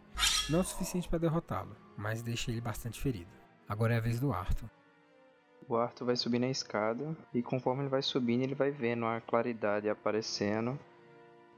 [0.50, 3.32] Não o suficiente para derrotá-lo, mas deixa ele bastante ferido.
[3.68, 4.70] Agora é a vez do Arthur.
[5.70, 9.22] O Arthur vai subir na escada e conforme ele vai subindo, ele vai vendo a
[9.22, 10.80] claridade aparecendo.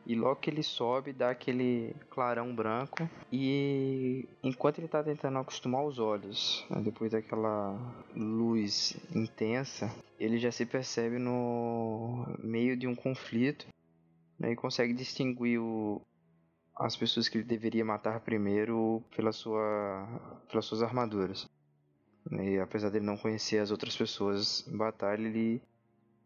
[0.05, 3.09] E logo que ele sobe, dá aquele clarão branco.
[3.31, 7.79] E enquanto ele está tentando acostumar os olhos, né, depois daquela
[8.13, 9.89] luz intensa,
[10.19, 13.65] ele já se percebe no meio de um conflito
[14.37, 16.01] né, e consegue distinguir o,
[16.75, 20.05] as pessoas que ele deveria matar primeiro pela sua,
[20.49, 21.47] pelas suas armaduras.
[22.29, 25.61] E apesar dele não conhecer as outras pessoas em batalha, ele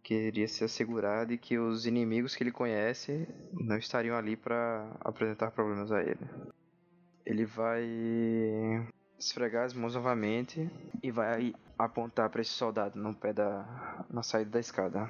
[0.04, 5.52] queria se assegurar de que os inimigos que ele conhece não estariam ali para apresentar
[5.52, 6.20] problemas a ele.
[7.26, 7.84] Ele vai
[9.18, 10.70] esfregar as mãos novamente
[11.02, 15.10] e vai apontar para esse soldado no pé da na saída da escada.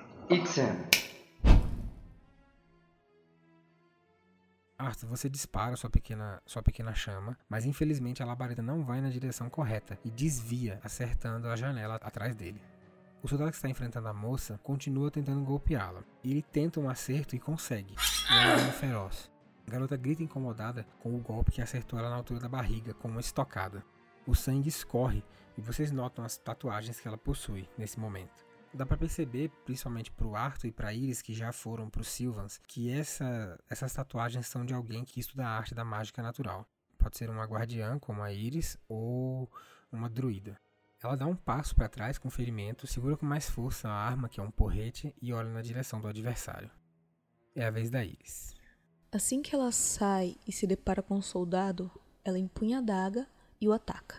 [4.77, 9.09] Arthur, você dispara sua pequena, sua pequena chama, mas infelizmente a labareda não vai na
[9.09, 12.61] direção correta e desvia, acertando a janela atrás dele.
[13.23, 16.03] O soldado que está enfrentando a moça continua tentando golpeá-la.
[16.23, 17.95] Ele tenta um acerto e consegue.
[18.29, 19.31] É feroz.
[19.65, 23.07] A garota grita incomodada com o golpe que acertou ela na altura da barriga com
[23.07, 23.83] uma estocada.
[24.27, 25.23] O sangue escorre
[25.57, 28.45] e vocês notam as tatuagens que ela possui nesse momento
[28.75, 32.91] dá para perceber, principalmente pro Arthur e pra Iris, que já foram pro Sylvans, que
[32.91, 36.67] essa, essas tatuagens são de alguém que estuda a arte da mágica natural.
[36.97, 39.49] Pode ser uma guardiã, como a Iris, ou
[39.91, 40.59] uma druida.
[41.01, 44.27] Ela dá um passo para trás com o ferimento, segura com mais força a arma,
[44.27, 46.69] que é um porrete, e olha na direção do adversário.
[47.55, 48.53] É a vez da Iris.
[49.11, 51.89] Assim que ela sai e se depara com o soldado,
[52.23, 53.27] ela empunha a daga
[53.61, 54.17] e o ataca.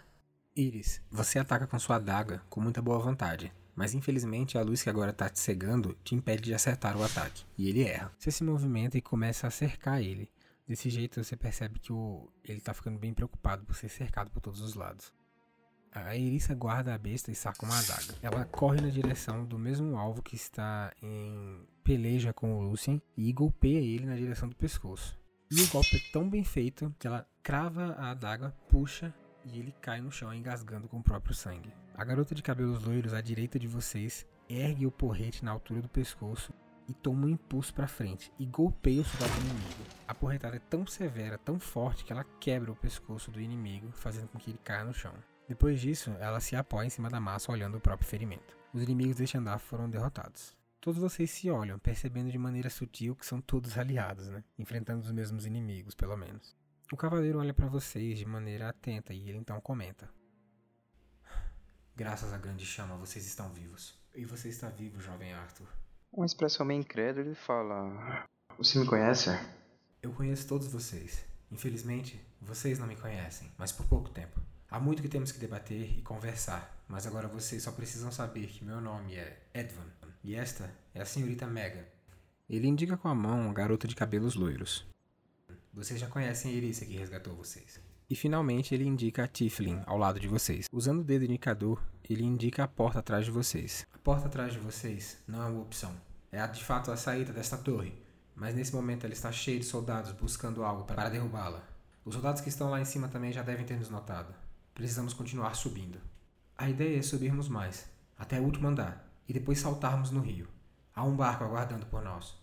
[0.54, 4.90] Iris, você ataca com sua adaga com muita boa vontade mas infelizmente a luz que
[4.90, 8.10] agora está te cegando te impede de acertar o ataque, e ele erra.
[8.18, 10.30] Você se movimenta e começa a cercar ele.
[10.66, 12.28] Desse jeito você percebe que o...
[12.42, 15.12] ele está ficando bem preocupado por ser cercado por todos os lados.
[15.92, 18.14] A Erissa guarda a besta e saca uma adaga.
[18.20, 23.32] Ela corre na direção do mesmo alvo que está em peleja com o Lucien e
[23.32, 25.18] golpeia ele na direção do pescoço.
[25.50, 29.14] E o golpe é tão bem feito que ela crava a adaga, puxa
[29.44, 31.72] e ele cai no chão engasgando com o próprio sangue.
[31.98, 35.88] A garota de cabelos loiros à direita de vocês ergue o porrete na altura do
[35.88, 36.52] pescoço
[36.86, 39.82] e toma um impulso para frente e golpeia o soldado inimigo.
[40.06, 44.28] A porretada é tão severa, tão forte que ela quebra o pescoço do inimigo, fazendo
[44.28, 45.14] com que ele caia no chão.
[45.48, 48.54] Depois disso, ela se apoia em cima da massa olhando o próprio ferimento.
[48.74, 50.54] Os inimigos deste andar foram derrotados.
[50.82, 54.44] Todos vocês se olham, percebendo de maneira sutil que são todos aliados, né?
[54.58, 56.54] Enfrentando os mesmos inimigos, pelo menos.
[56.92, 60.08] O cavaleiro olha para vocês de maneira atenta e ele então comenta:
[61.96, 63.98] Graças à grande chama, vocês estão vivos.
[64.14, 65.66] E você está vivo, jovem Arthur.
[66.12, 68.26] Uma expressão meio incrédula, ele fala:
[68.58, 69.30] Você me conhece?
[70.02, 71.24] Eu conheço todos vocês.
[71.50, 74.38] Infelizmente, vocês não me conhecem, mas por pouco tempo.
[74.70, 78.62] Há muito que temos que debater e conversar, mas agora vocês só precisam saber que
[78.62, 79.86] meu nome é Edvan
[80.22, 81.84] e esta é a senhorita Megan.
[82.46, 84.86] Ele indica com a mão uma garota de cabelos loiros.
[85.72, 87.80] Vocês já conhecem a Erissa que resgatou vocês.
[88.08, 90.66] E finalmente ele indica a Tiflin ao lado de vocês.
[90.72, 93.86] Usando o dedo indicador, ele indica a porta atrás de vocês.
[93.92, 95.92] A porta atrás de vocês não é uma opção.
[96.30, 97.92] É de fato a saída desta torre,
[98.34, 101.66] mas nesse momento ela está cheia de soldados buscando algo para derrubá-la.
[102.04, 104.32] Os soldados que estão lá em cima também já devem ter nos notado.
[104.72, 105.98] Precisamos continuar subindo.
[106.56, 110.46] A ideia é subirmos mais, até o último andar, e depois saltarmos no rio.
[110.94, 112.36] Há um barco aguardando por nós.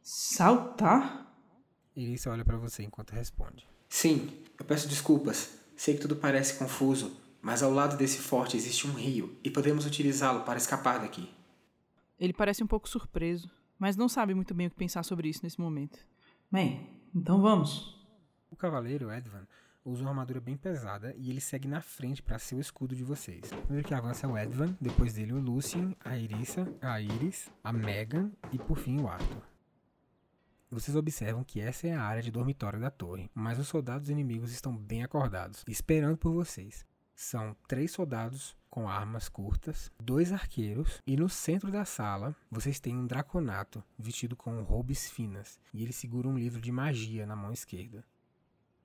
[0.00, 1.26] Saltar?
[1.96, 3.66] Irissa olha para você enquanto responde.
[3.90, 5.58] Sim, eu peço desculpas.
[5.76, 9.84] Sei que tudo parece confuso, mas ao lado desse forte existe um rio e podemos
[9.84, 11.28] utilizá-lo para escapar daqui.
[12.18, 15.40] Ele parece um pouco surpreso, mas não sabe muito bem o que pensar sobre isso
[15.42, 15.98] nesse momento.
[16.50, 17.98] Bem, então vamos.
[18.48, 19.46] O cavaleiro Edvan
[19.84, 23.02] usa uma armadura bem pesada e ele segue na frente para ser o escudo de
[23.02, 23.50] vocês.
[23.64, 27.72] Primeiro que avança é o Edvan, depois dele o Lucien, a Irissa, a Iris, a
[27.72, 29.49] Megan e por fim o Arthur.
[30.72, 34.52] Vocês observam que essa é a área de dormitório da torre, mas os soldados inimigos
[34.52, 36.86] estão bem acordados, esperando por vocês.
[37.12, 42.96] São três soldados com armas curtas, dois arqueiros, e no centro da sala vocês têm
[42.96, 47.52] um draconato vestido com roubes finas, e ele segura um livro de magia na mão
[47.52, 48.04] esquerda.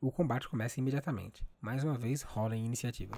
[0.02, 1.46] O combate começa imediatamente.
[1.62, 3.16] Mais uma vez, rola em iniciativa.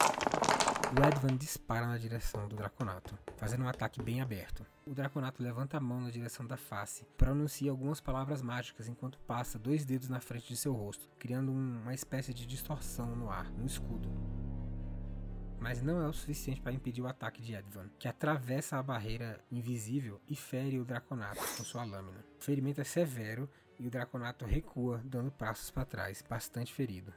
[0.89, 4.65] O Edvan dispara na direção do Draconato, fazendo um ataque bem aberto.
[4.85, 9.59] O Draconato levanta a mão na direção da face, pronuncia algumas palavras mágicas enquanto passa
[9.59, 13.65] dois dedos na frente de seu rosto, criando uma espécie de distorção no ar, no
[13.65, 14.09] escudo.
[15.59, 19.43] Mas não é o suficiente para impedir o ataque de Edvan, que atravessa a barreira
[19.51, 22.23] invisível e fere o Draconato com sua lâmina.
[22.39, 27.13] O ferimento é severo e o Draconato recua, dando passos para trás, bastante ferido.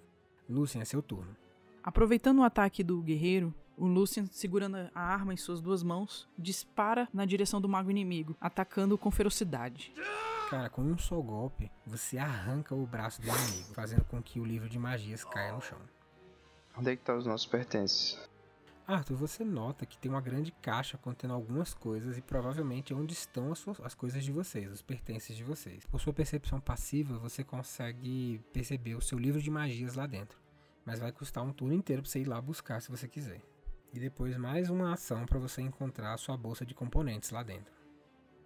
[0.49, 1.37] Lucien, é seu turno.
[1.83, 7.09] Aproveitando o ataque do guerreiro, o Lucien, segurando a arma em suas duas mãos, dispara
[7.13, 9.93] na direção do mago inimigo, atacando-o com ferocidade.
[10.51, 14.45] Cara, com um só golpe, você arranca o braço do inimigo, fazendo com que o
[14.45, 15.79] livro de magias caia no chão.
[16.77, 18.19] Onde é que estão tá os nossos pertences?
[18.87, 23.13] Arthur, você nota que tem uma grande caixa contendo algumas coisas e provavelmente é onde
[23.13, 25.87] estão as, suas, as coisas de vocês, os pertences de vocês.
[25.87, 30.40] Por sua percepção passiva, você consegue perceber o seu livro de magias lá dentro.
[30.85, 33.41] Mas vai custar um turno inteiro para você ir lá buscar se você quiser.
[33.93, 37.73] E depois mais uma ação para você encontrar a sua bolsa de componentes lá dentro.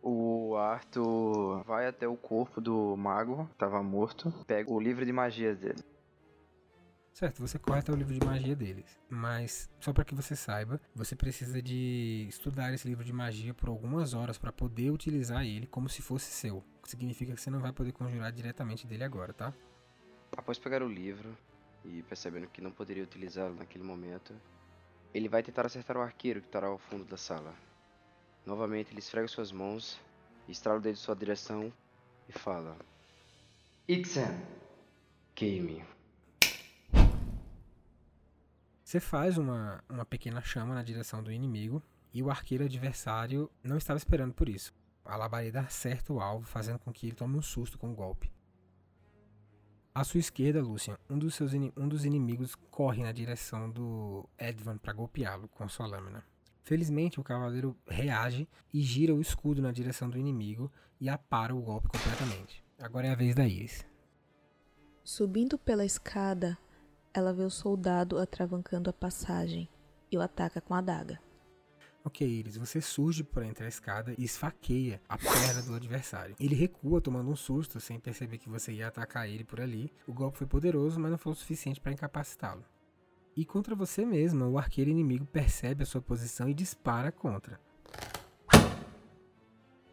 [0.02, 5.58] O Arthur vai até o corpo do mago, estava morto, pega o livro de magias
[5.58, 5.82] dele.
[7.14, 10.80] Certo, você corre até o livro de magia deles, mas só para que você saiba,
[10.92, 15.68] você precisa de estudar esse livro de magia por algumas horas para poder utilizar ele
[15.68, 16.56] como se fosse seu.
[16.56, 19.54] O que significa que você não vai poder conjurar diretamente dele agora, tá?
[20.36, 21.38] Após pegar o livro
[21.84, 24.34] e percebendo que não poderia utilizá-lo naquele momento,
[25.12, 27.54] ele vai tentar acertar o arqueiro que estará ao fundo da sala.
[28.44, 30.00] Novamente, ele esfrega suas mãos,
[30.48, 31.72] estrala o dedo em sua direção
[32.28, 32.76] e fala:
[33.88, 34.24] Ixen,
[35.34, 35.84] queime.
[38.82, 41.82] Você faz uma, uma pequena chama na direção do inimigo
[42.12, 44.72] e o arqueiro adversário não estava esperando por isso.
[45.04, 48.33] A labareda acerta o alvo, fazendo com que ele tome um susto com o golpe.
[49.94, 54.76] À sua esquerda, Lucian, um dos, seus um dos inimigos corre na direção do Edvan
[54.76, 56.24] para golpeá-lo com sua lâmina.
[56.64, 60.68] Felizmente, o cavaleiro reage e gira o escudo na direção do inimigo
[61.00, 62.64] e apara o golpe completamente.
[62.76, 63.86] Agora é a vez da Iris.
[65.04, 66.58] Subindo pela escada,
[67.12, 69.68] ela vê o soldado atravancando a passagem
[70.10, 71.20] e o ataca com a adaga.
[72.06, 76.36] Ok, Iris, você surge por entre a escada e esfaqueia a perna do adversário.
[76.38, 79.90] Ele recua, tomando um susto, sem perceber que você ia atacar ele por ali.
[80.06, 82.62] O golpe foi poderoso, mas não foi o suficiente para incapacitá-lo.
[83.34, 87.58] E contra você mesma, o arqueiro inimigo percebe a sua posição e dispara contra.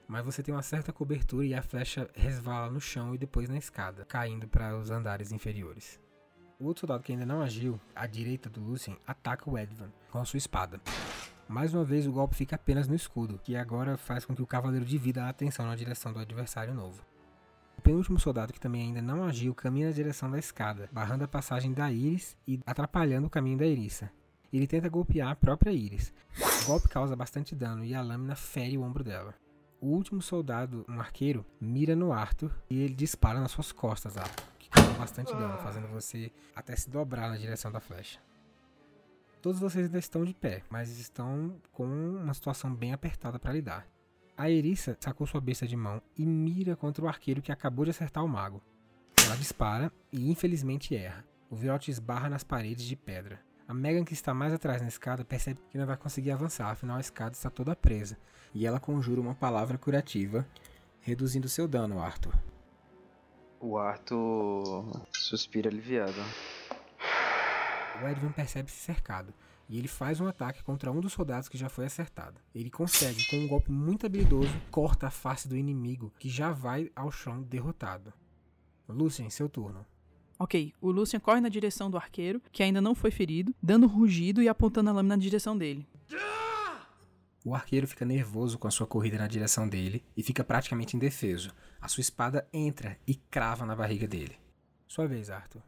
[0.05, 3.57] Mas você tem uma certa cobertura e a flecha resvala no chão e depois na
[3.57, 5.97] escada, caindo para os andares inferiores.
[6.59, 10.19] O outro soldado que ainda não agiu, à direita do Lucien, ataca o Edvan com
[10.19, 10.81] a sua espada.
[11.51, 14.47] Mais uma vez, o golpe fica apenas no escudo, que agora faz com que o
[14.47, 17.03] cavaleiro divida a atenção na direção do adversário novo.
[17.77, 21.27] O penúltimo soldado, que também ainda não agiu, caminha na direção da escada, barrando a
[21.27, 24.09] passagem da Iris e atrapalhando o caminho da Irissa.
[24.53, 26.13] Ele tenta golpear a própria Iris.
[26.63, 29.35] O golpe causa bastante dano e a lâmina fere o ombro dela.
[29.81, 34.45] O último soldado, um arqueiro, mira no Arthur e ele dispara nas suas costas, Arthur,
[34.57, 38.19] que causa bastante dano, fazendo você até se dobrar na direção da flecha.
[39.41, 43.87] Todos vocês ainda estão de pé, mas estão com uma situação bem apertada para lidar.
[44.37, 47.89] A Erissa sacou sua besta de mão e mira contra o arqueiro que acabou de
[47.89, 48.61] acertar o mago.
[49.25, 51.25] Ela dispara e infelizmente erra.
[51.49, 53.41] O virote esbarra nas paredes de pedra.
[53.67, 56.97] A Megan, que está mais atrás na escada, percebe que não vai conseguir avançar, afinal
[56.97, 58.19] a escada está toda presa.
[58.53, 60.45] E ela conjura uma palavra curativa,
[60.99, 62.33] reduzindo seu dano, Arthur.
[63.59, 66.21] O Arthur suspira aliviado.
[68.01, 69.33] O Edvan percebe-se cercado
[69.69, 72.41] e ele faz um ataque contra um dos soldados que já foi acertado.
[72.53, 76.91] Ele consegue, com um golpe muito habilidoso, corta a face do inimigo que já vai
[76.95, 78.11] ao chão derrotado.
[78.89, 79.85] Lucien, seu turno.
[80.37, 84.41] Ok, o Lucian corre na direção do arqueiro, que ainda não foi ferido, dando rugido
[84.41, 85.87] e apontando a lâmina na direção dele.
[87.45, 91.53] O arqueiro fica nervoso com a sua corrida na direção dele e fica praticamente indefeso.
[91.79, 94.35] A sua espada entra e crava na barriga dele.
[94.87, 95.61] Sua vez, Arthur.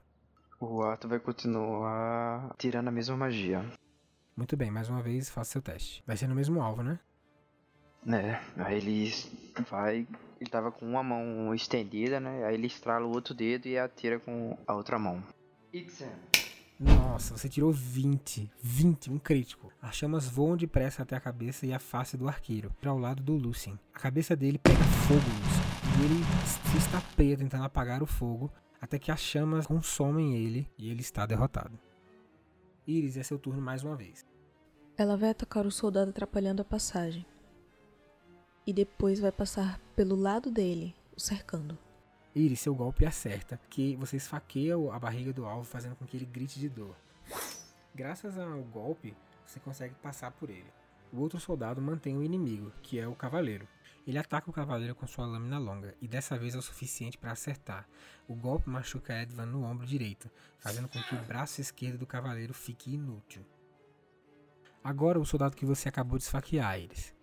[0.66, 3.66] O Arthur vai continuar tirando a mesma magia.
[4.34, 6.02] Muito bem, mais uma vez faça seu teste.
[6.08, 7.00] Vai ser no mesmo alvo, né?
[8.06, 9.14] Né, aí ele
[9.70, 10.08] vai.
[10.40, 12.46] Ele tava com uma mão estendida, né?
[12.46, 15.22] Aí ele estrala o outro dedo e atira com a outra mão.
[15.74, 16.08] Ixen.
[16.80, 18.50] Nossa, você tirou 20.
[18.62, 19.70] 20, um crítico.
[19.82, 23.36] As chamas voam depressa até a cabeça e a face do arqueiro, ao lado do
[23.36, 23.78] Lucien.
[23.94, 26.24] A cabeça dele pega fogo, Lucien, e ele
[26.72, 28.50] se estapeia tentando apagar o fogo,
[28.84, 31.80] até que as chamas consomem ele e ele está derrotado.
[32.86, 34.26] Iris, é seu turno mais uma vez.
[34.98, 37.26] Ela vai atacar o soldado atrapalhando a passagem
[38.68, 41.80] e depois vai passar pelo lado dele, o cercando.
[42.36, 46.26] Iris, seu golpe acerta, que você esfaqueia a barriga do alvo, fazendo com que ele
[46.26, 46.94] grite de dor.
[47.96, 49.16] Graças ao golpe,
[49.46, 50.68] você consegue passar por ele.
[51.14, 53.66] O outro soldado mantém o inimigo, que é o cavaleiro.
[54.06, 57.32] Ele ataca o cavaleiro com sua lâmina longa, e dessa vez é o suficiente para
[57.32, 57.88] acertar.
[58.28, 60.30] O golpe machuca Edvan no ombro direito,
[60.60, 63.46] fazendo com que o braço esquerdo do cavaleiro fique inútil.
[64.84, 67.16] Agora o soldado que você acabou de esfaquear, Iris.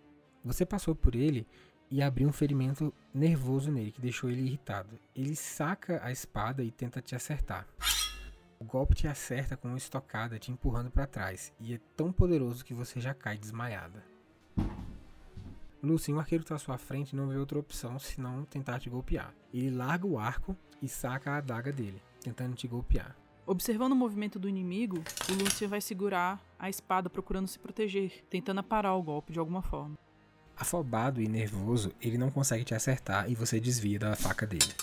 [0.43, 1.47] Você passou por ele
[1.91, 4.97] e abriu um ferimento nervoso nele que deixou ele irritado.
[5.15, 7.67] Ele saca a espada e tenta te acertar.
[8.59, 12.65] O golpe te acerta com uma estocada, te empurrando para trás, e é tão poderoso
[12.65, 14.10] que você já cai desmaiada.
[15.83, 18.89] Lucien, o arqueiro que está à sua frente não vê outra opção senão tentar te
[18.89, 19.33] golpear.
[19.51, 23.15] Ele larga o arco e saca a adaga dele, tentando te golpear.
[23.47, 28.61] Observando o movimento do inimigo, o Lucien vai segurar a espada procurando se proteger, tentando
[28.63, 29.97] parar o golpe de alguma forma.
[30.55, 34.73] Afobado e nervoso, ele não consegue te acertar e você desvia da faca dele.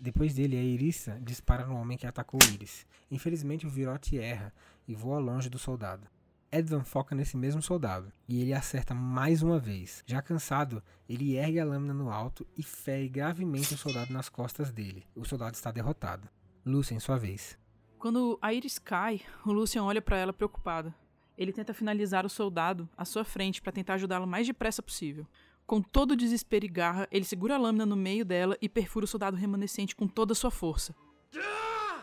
[0.00, 2.86] Depois dele, a Irissa dispara no homem que atacou Iris.
[3.10, 4.52] Infelizmente, o virote erra
[4.88, 6.06] e voa longe do soldado.
[6.50, 10.02] Edvan foca nesse mesmo soldado e ele acerta mais uma vez.
[10.06, 14.70] Já cansado, ele ergue a lâmina no alto e fere gravemente o soldado nas costas
[14.70, 15.06] dele.
[15.14, 16.28] O soldado está derrotado.
[16.64, 17.58] Lucien, sua vez.
[17.98, 20.92] Quando a Iris cai, o Lucian olha para ela preocupado.
[21.36, 25.26] Ele tenta finalizar o soldado à sua frente para tentar ajudá-lo o mais depressa possível.
[25.66, 29.04] Com todo o desespero e garra, ele segura a lâmina no meio dela e perfura
[29.04, 30.94] o soldado remanescente com toda a sua força.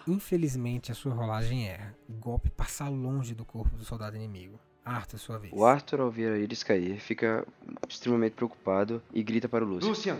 [0.08, 1.96] Infelizmente, a sua rolagem erra.
[2.10, 4.60] O golpe passa longe do corpo do soldado inimigo.
[4.86, 5.54] Arthur, sua vez.
[5.56, 7.48] O Arthur, ao ver a Iris cair, fica
[7.88, 9.88] extremamente preocupado e grita para o Lucian.
[9.90, 10.18] Lucian,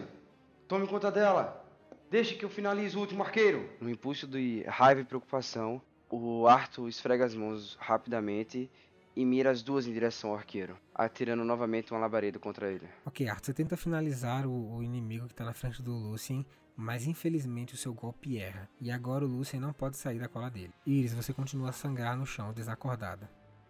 [0.68, 1.62] tome conta dela.
[2.10, 3.70] Deixe que eu finalize o último arqueiro.
[3.82, 8.70] No impulso de raiva e preocupação, o Arthur esfrega as mãos rapidamente
[9.16, 12.88] e mira as duas em direção ao arqueiro, atirando novamente uma labareda contra ele.
[13.06, 17.06] Ok, Arthur, você tenta finalizar o, o inimigo que está na frente do Lucien, mas
[17.08, 20.74] infelizmente o seu golpe erra, e agora o Lucien não pode sair da cola dele.
[20.86, 23.30] Iris, você continua a sangrar no chão, desacordada.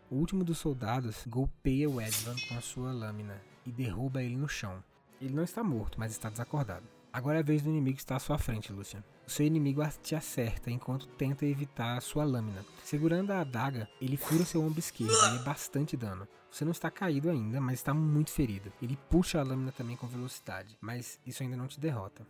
[0.10, 4.48] O último dos soldados golpeia o Edvan com a sua lâmina e derruba ele no
[4.48, 4.84] chão.
[5.20, 6.86] Ele não está morto, mas está desacordado.
[7.12, 9.04] Agora é a vez do inimigo estar à sua frente, Lucian.
[9.26, 12.66] O seu inimigo te acerta enquanto tenta evitar a sua lâmina.
[12.84, 16.28] Segurando a adaga, ele fura seu ombro esquerdo e é bastante dano.
[16.52, 18.72] Você não está caído ainda, mas está muito ferido.
[18.82, 22.28] Ele puxa a lâmina também com velocidade, mas isso ainda não te derrota.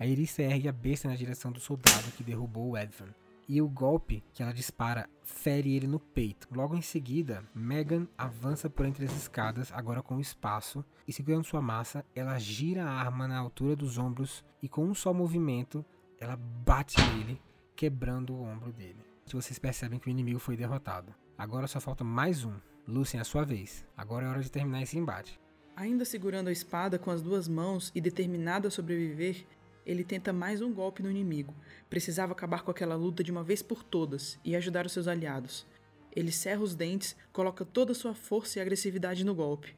[0.00, 3.14] A Irissa ergue a besta na direção do soldado que derrubou o Edvan.
[3.46, 6.48] E o golpe que ela dispara fere ele no peito.
[6.50, 11.60] Logo em seguida, Megan avança por entre as escadas, agora com espaço, e segurando sua
[11.60, 15.84] massa, ela gira a arma na altura dos ombros e com um só movimento,
[16.18, 17.38] ela bate nele,
[17.76, 19.04] quebrando o ombro dele.
[19.30, 21.14] Vocês percebem que o inimigo foi derrotado.
[21.36, 22.54] Agora só falta mais um.
[22.88, 23.84] Lucien, é a sua vez.
[23.94, 25.38] Agora é hora de terminar esse embate.
[25.76, 29.46] Ainda segurando a espada com as duas mãos e determinado a sobreviver,
[29.90, 31.52] ele tenta mais um golpe no inimigo.
[31.88, 35.66] Precisava acabar com aquela luta de uma vez por todas e ajudar os seus aliados.
[36.14, 39.74] Ele cerra os dentes, coloca toda a sua força e agressividade no golpe.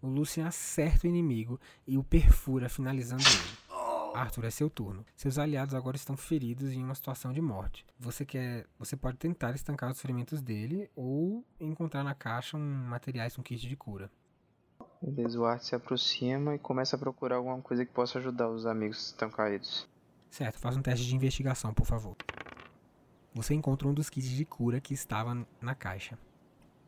[0.00, 4.14] O Lucien acerta o inimigo e o perfura, finalizando ele.
[4.14, 5.04] Arthur, é seu turno.
[5.16, 7.84] Seus aliados agora estão feridos em uma situação de morte.
[7.98, 13.38] Você quer, você pode tentar estancar os ferimentos dele ou encontrar na caixa um materiais,
[13.38, 14.10] um kit de cura.
[15.02, 18.66] Beleza, o Arthur se aproxima e começa a procurar alguma coisa que possa ajudar os
[18.66, 19.88] amigos que estão caídos.
[20.30, 22.14] Certo, faz um teste de investigação, por favor.
[23.34, 26.18] Você encontra um dos kits de cura que estava na caixa.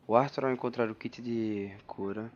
[0.07, 2.31] O Arthur, ao encontrar o kit de cura,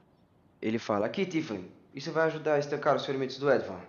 [0.63, 3.81] ele fala: Aqui, Tiffany, isso vai ajudar a estancar os ferimentos do Edvan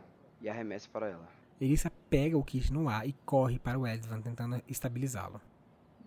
[0.41, 1.27] e arremessa para ela.
[1.59, 5.39] Elissa pega o kit no ar e corre para o Edvan, tentando estabilizá-lo.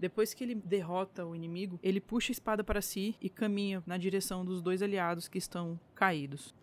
[0.00, 3.98] Depois que ele derrota o inimigo, ele puxa a espada para si e caminha na
[3.98, 6.54] direção dos dois aliados que estão caídos.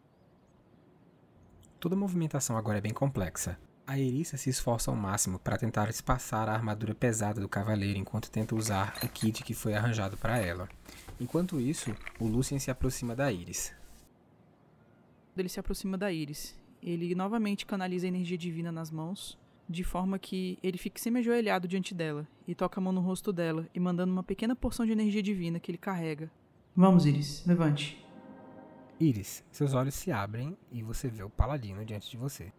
[1.80, 3.59] Toda a movimentação agora é bem complexa.
[3.85, 8.31] A Erissa se esforça ao máximo para tentar espaçar a armadura pesada do cavaleiro enquanto
[8.31, 10.68] tenta usar o kit que foi arranjado para ela.
[11.22, 13.72] Enquanto isso, o Lucien se aproxima da Iris.
[15.38, 19.38] Ele se aproxima da Iris ele novamente canaliza a energia divina nas mãos,
[19.69, 23.68] de forma que ele fique semi-ajoelhado diante dela e toca a mão no rosto dela
[23.73, 26.31] e mandando uma pequena porção de energia divina que ele carrega.
[26.76, 28.03] Vamos, Iris, levante.
[28.99, 32.52] Iris, seus olhos se abrem e você vê o paladino diante de você.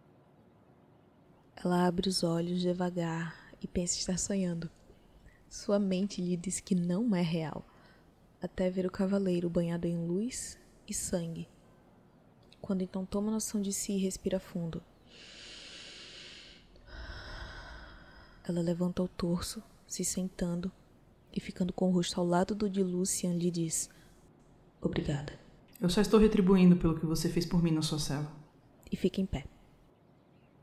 [1.55, 4.69] Ela abre os olhos devagar e pensa estar sonhando.
[5.49, 7.65] Sua mente lhe diz que não é real,
[8.41, 10.57] até ver o cavaleiro banhado em luz
[10.87, 11.47] e sangue
[12.61, 14.83] quando então toma noção de si e respira fundo.
[18.49, 20.71] Ela levanta o torso, se sentando
[21.31, 23.91] e ficando com o rosto ao lado do de Lucian, lhe diz:
[24.81, 25.39] Obrigada.
[25.79, 28.27] Eu só estou retribuindo pelo que você fez por mim na sua cela.
[28.91, 29.45] E fica em pé.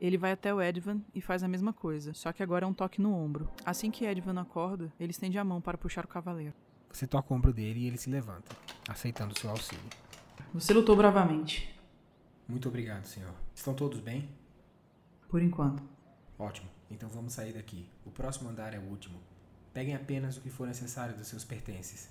[0.01, 2.73] Ele vai até o Edvan e faz a mesma coisa, só que agora é um
[2.73, 3.49] toque no ombro.
[3.63, 6.53] Assim que Edvan acorda, ele estende a mão para puxar o cavaleiro.
[6.91, 8.53] Você toca o ombro dele e ele se levanta,
[8.85, 9.89] aceitando seu auxílio.
[10.53, 11.73] Você lutou bravamente.
[12.49, 13.33] Muito obrigado, senhor.
[13.55, 14.29] Estão todos bem?
[15.29, 15.81] Por enquanto.
[16.37, 16.76] Ótimo.
[16.89, 17.89] Então vamos sair daqui.
[18.05, 19.19] O próximo andar é o último.
[19.73, 22.09] Peguem apenas o que for necessário dos seus pertences.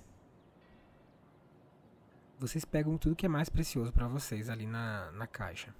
[2.38, 5.74] Vocês pegam tudo que é mais precioso para vocês ali na, na caixa.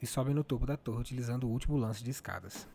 [0.00, 2.66] E sobem no topo da torre utilizando o último lance de escadas.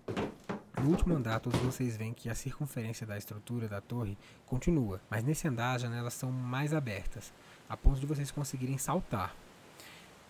[0.82, 5.24] No último andar, todos vocês veem que a circunferência da estrutura da torre continua, mas
[5.24, 7.34] nesse andar as janelas são mais abertas,
[7.68, 9.36] a ponto de vocês conseguirem saltar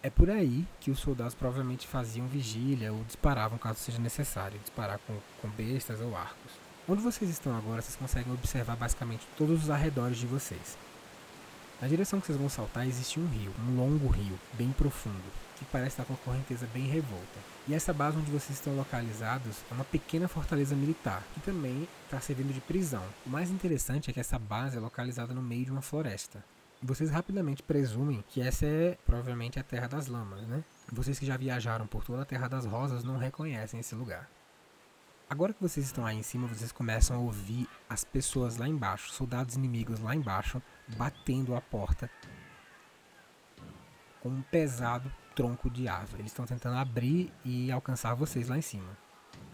[0.07, 4.99] é por aí que os soldados provavelmente faziam vigília ou disparavam caso seja necessário, disparar
[5.05, 6.53] com, com bestas ou arcos.
[6.87, 10.77] Onde vocês estão agora, vocês conseguem observar basicamente todos os arredores de vocês.
[11.81, 15.21] Na direção que vocês vão saltar existe um rio, um longo rio, bem profundo,
[15.57, 17.39] que parece estar com a correnteza bem revolta.
[17.67, 22.21] E essa base onde vocês estão localizados é uma pequena fortaleza militar, que também está
[22.21, 23.03] servindo de prisão.
[23.25, 26.41] O mais interessante é que essa base é localizada no meio de uma floresta.
[26.81, 30.63] Vocês rapidamente presumem que essa é provavelmente a Terra das Lamas, né?
[30.91, 34.29] Vocês que já viajaram por toda a Terra das Rosas não reconhecem esse lugar.
[35.29, 39.11] Agora que vocês estão aí em cima, vocês começam a ouvir as pessoas lá embaixo,
[39.11, 40.61] soldados inimigos lá embaixo,
[40.95, 42.09] batendo a porta
[44.21, 46.21] com um pesado tronco de árvore.
[46.21, 48.97] Eles estão tentando abrir e alcançar vocês lá em cima.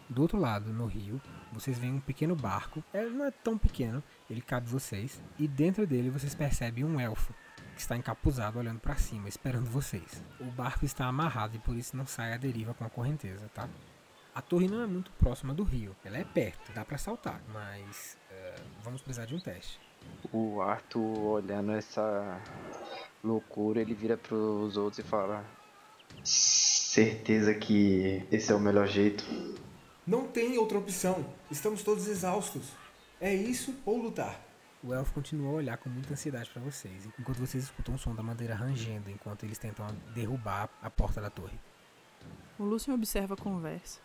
[0.09, 1.19] Do outro lado, no rio,
[1.51, 2.83] vocês veem um pequeno barco.
[2.93, 5.21] Ele não é tão pequeno, ele cabe vocês.
[5.37, 7.33] E dentro dele vocês percebem um elfo
[7.75, 10.23] que está encapuzado olhando para cima, esperando vocês.
[10.39, 13.67] O barco está amarrado e por isso não sai à deriva com a correnteza, tá?
[14.33, 18.17] A torre não é muito próxima do rio, ela é perto, dá para saltar, mas
[18.31, 19.79] uh, vamos precisar de um teste.
[20.31, 22.41] O Arthur olhando essa
[23.23, 25.45] loucura, ele vira para os outros e fala:
[26.23, 29.23] Certeza que esse é o melhor jeito.
[30.05, 31.25] Não tem outra opção.
[31.49, 32.73] Estamos todos exaustos.
[33.23, 34.37] É isso ou lutar?
[34.83, 38.13] O elfo continua a olhar com muita ansiedade para vocês, enquanto vocês escutam o som
[38.13, 41.57] da madeira rangendo enquanto eles tentam derrubar a porta da torre.
[42.59, 44.01] O Lucian observa a conversa.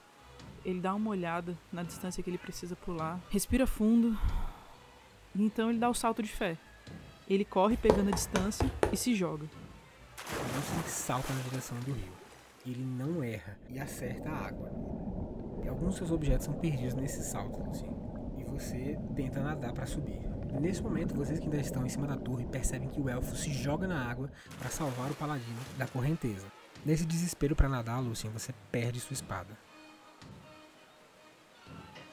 [0.65, 4.17] Ele dá uma olhada na distância que ele precisa pular, respira fundo,
[5.35, 6.57] e então ele dá o salto de fé.
[7.29, 9.47] Ele corre pegando a distância e se joga.
[9.47, 12.13] O Lucian salta na direção do rio.
[12.65, 14.71] Ele não erra e acerta a água.
[15.65, 18.08] E alguns dos seus objetos são perdidos nesse salto, assim.
[18.59, 20.21] Você tenta nadar para subir.
[20.61, 23.53] Nesse momento, vocês que ainda estão em cima da torre percebem que o elfo se
[23.53, 24.29] joga na água
[24.59, 26.45] para salvar o paladino da correnteza.
[26.85, 29.57] Nesse desespero para nadar, Lucien, você perde sua espada.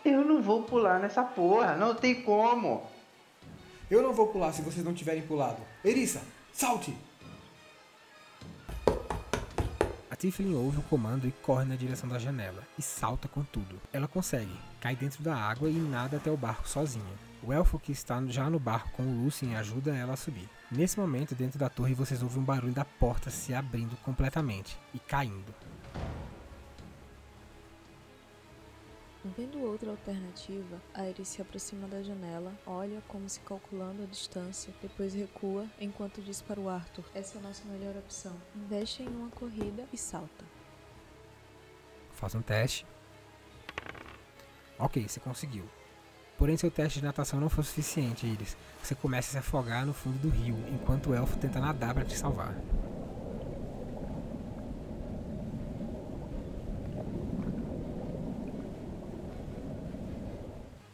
[0.05, 2.83] Eu não vou pular nessa porra, não tem como.
[3.89, 5.63] Eu não vou pular se vocês não tiverem pulado.
[5.83, 6.21] Erissa,
[6.53, 6.95] salte!
[10.11, 13.81] A Tiflin ouve o comando e corre na direção da janela e salta com tudo.
[13.91, 14.55] Ela consegue,
[14.85, 17.17] cai dentro da água e nada até o barco sozinha.
[17.41, 20.47] O elfo que está já no barco com o Lucien ajuda ela a subir.
[20.71, 24.99] Nesse momento, dentro da torre, vocês ouvem um barulho da porta se abrindo completamente e
[24.99, 25.51] caindo.
[29.35, 30.79] Vendo outra alternativa,
[31.09, 36.43] Iris se aproxima da janela, olha como se calculando a distância, depois recua enquanto diz
[36.43, 38.37] para o Arthur: Essa é a nossa melhor opção.
[38.55, 40.45] Investe em uma corrida e salta.
[42.11, 42.85] Faça um teste.
[44.77, 45.65] Ok, você conseguiu.
[46.37, 48.57] Porém, seu teste de natação não foi suficiente, Iris.
[48.83, 52.03] Você começa a se afogar no fundo do rio, enquanto o elfo tenta nadar para
[52.03, 52.53] te salvar.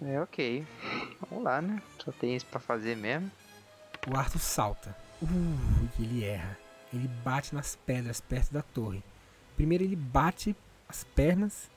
[0.04, 0.66] É ok.
[1.30, 1.82] Vamos lá, né?
[2.04, 3.32] Só tem isso pra fazer mesmo.
[4.12, 4.96] O Arthur salta.
[5.22, 6.58] Uh, e ele erra.
[6.94, 9.04] Ele bate nas pedras perto da torre.
[9.56, 10.56] Primeiro ele bate
[10.90, 11.70] as pernas,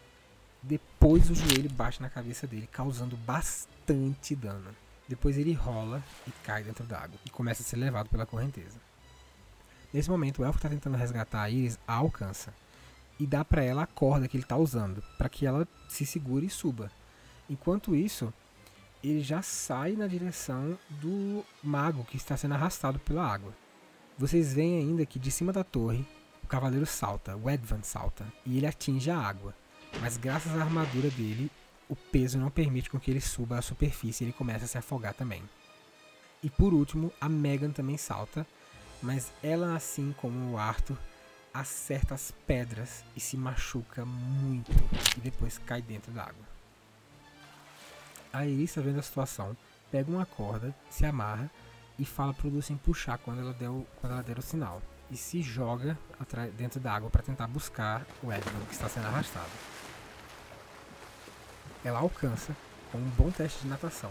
[0.66, 4.70] depois o joelho bate na cabeça dele, causando bastante dano.
[5.07, 8.78] Depois ele rola e cai dentro d'água e começa a ser levado pela correnteza.
[9.93, 12.53] Nesse momento, o elfo está tentando resgatar a Iris, a alcança
[13.19, 16.47] e dá para ela a corda que ele está usando, para que ela se segure
[16.47, 16.91] e suba.
[17.49, 18.32] Enquanto isso,
[19.03, 23.53] ele já sai na direção do mago que está sendo arrastado pela água.
[24.19, 26.07] Vocês veem ainda que de cima da torre,
[26.43, 29.55] o cavaleiro salta, o Edvan salta, e ele atinge a água.
[30.01, 31.51] Mas graças à armadura dele,
[31.89, 34.79] o peso não permite com que ele suba à superfície e ele começa a se
[34.79, 35.43] afogar também.
[36.43, 38.47] E por último, a Megan também salta,
[39.03, 40.99] mas ela, assim como o Arthur,
[41.53, 44.73] acerta as pedras e se machuca muito
[45.16, 46.45] e depois cai dentro da água.
[48.33, 49.57] A Erissa, vendo a situação,
[49.91, 51.49] pega uma corda, se amarra
[51.99, 54.83] e fala pro Lucien puxar quando ela der o, quando ela der o sinal.
[55.11, 55.97] E se joga
[56.57, 59.51] dentro da água para tentar buscar o Edmund que está sendo arrastado.
[61.85, 62.56] Ela alcança
[62.90, 64.11] com um bom teste de natação,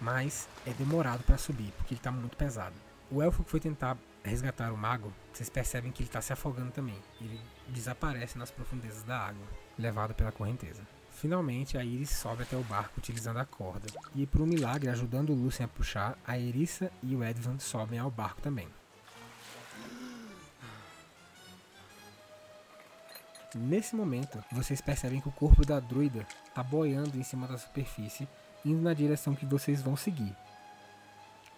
[0.00, 2.74] mas é demorado para subir porque ele está muito pesado.
[3.10, 6.70] O elfo que foi tentar resgatar o mago, vocês percebem que ele está se afogando
[6.70, 6.96] também.
[7.20, 9.46] Ele desaparece nas profundezas da água,
[9.78, 10.82] levado pela correnteza.
[11.10, 13.88] Finalmente, a Iris sobe até o barco utilizando a corda.
[14.14, 17.98] E por um milagre, ajudando o Lucien a puxar, a Erissa e o Edvan sobem
[17.98, 18.68] ao barco também.
[23.58, 28.28] Nesse momento, vocês percebem que o corpo da druida está boiando em cima da superfície,
[28.64, 30.34] indo na direção que vocês vão seguir.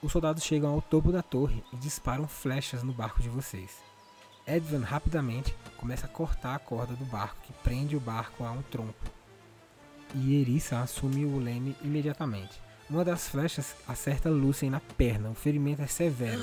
[0.03, 3.83] Os soldados chegam ao topo da torre e disparam flechas no barco de vocês.
[4.47, 8.63] Edvan rapidamente começa a cortar a corda do barco que prende o barco a um
[8.63, 9.23] tronco
[10.15, 12.61] e Erissa assume o leme imediatamente.
[12.89, 16.43] Uma das flechas acerta Lucien na perna, o ferimento é severo.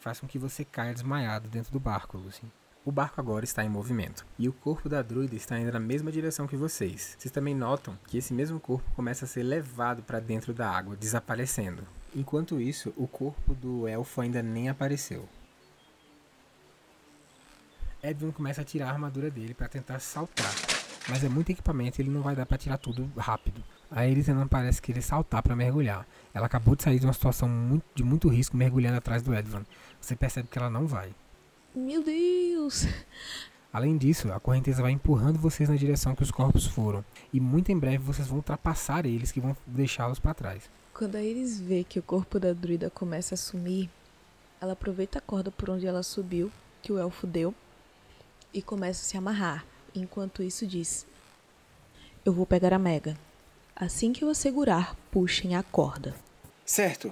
[0.00, 2.50] Faz com que você caia desmaiado dentro do barco, Lucien.
[2.86, 6.12] O barco agora está em movimento, e o corpo da druida está indo na mesma
[6.12, 7.16] direção que vocês.
[7.18, 10.94] Vocês também notam que esse mesmo corpo começa a ser levado para dentro da água,
[10.94, 11.82] desaparecendo.
[12.14, 15.26] Enquanto isso, o corpo do elfo ainda nem apareceu.
[18.02, 20.54] Edwin começa a tirar a armadura dele para tentar saltar,
[21.08, 23.64] mas é muito equipamento e ele não vai dar para tirar tudo rápido.
[23.90, 26.06] A Elisa não parece querer saltar para mergulhar.
[26.34, 29.64] Ela acabou de sair de uma situação muito, de muito risco mergulhando atrás do Edvan.
[29.98, 31.14] Você percebe que ela não vai.
[31.74, 32.84] Meu Deus!
[33.72, 37.04] Além disso, a correnteza vai empurrando vocês na direção que os corpos foram.
[37.32, 40.70] E muito em breve vocês vão ultrapassar eles que vão deixá-los para trás.
[40.92, 43.90] Quando a Iris vê que o corpo da druida começa a sumir,
[44.60, 47.52] ela aproveita a corda por onde ela subiu, que o elfo deu,
[48.52, 49.66] e começa a se amarrar.
[49.92, 51.04] Enquanto isso diz:
[52.24, 53.18] Eu vou pegar a Mega.
[53.74, 56.14] Assim que eu a segurar, puxem a corda.
[56.64, 57.10] Certo.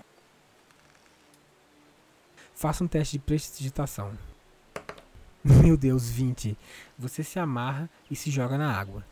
[2.54, 4.16] Faça um teste de prestidigitação.
[5.64, 6.56] Meu Deus, 20.
[6.96, 9.04] Você se amarra e se joga na água.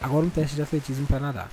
[0.00, 1.50] Agora um teste de atletismo para nadar.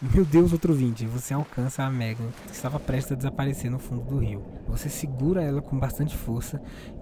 [0.00, 1.06] Meu Deus, outro 20.
[1.06, 4.44] Você alcança a Megan, que estava prestes a desaparecer no fundo do rio.
[4.68, 6.60] Você segura ela com bastante força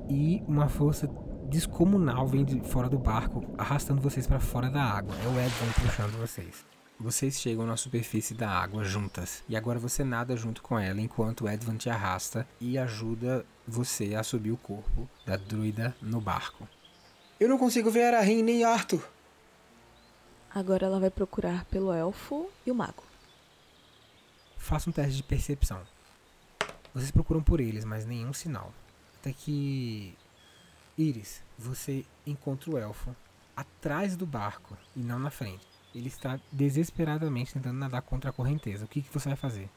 [0.09, 1.09] e uma força
[1.49, 5.15] descomunal vem de fora do barco, arrastando vocês para fora da água.
[5.25, 6.65] É o Edson puxando vocês.
[6.99, 9.43] Vocês chegam na superfície da água juntas.
[9.49, 14.23] E agora você nada junto com ela enquanto Edvan te arrasta e ajuda você a
[14.23, 16.69] subir o corpo da druida no barco.
[17.39, 19.07] Eu não consigo ver a Rin nem Arthur.
[20.55, 23.03] Agora ela vai procurar pelo elfo e o mago.
[24.57, 25.83] Faça um teste de percepção.
[26.95, 28.73] Vocês procuram por eles, mas nenhum sinal.
[29.21, 30.17] Até que
[30.97, 33.15] Iris, você encontra o elfo
[33.55, 35.67] atrás do barco e não na frente.
[35.95, 38.87] Ele está desesperadamente tentando nadar contra a correnteza.
[38.87, 39.69] O que, que você vai fazer?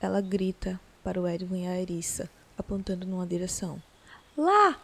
[0.00, 3.82] Ela grita para o Edwin e a Erissa, apontando numa direção.
[4.36, 4.80] Lá!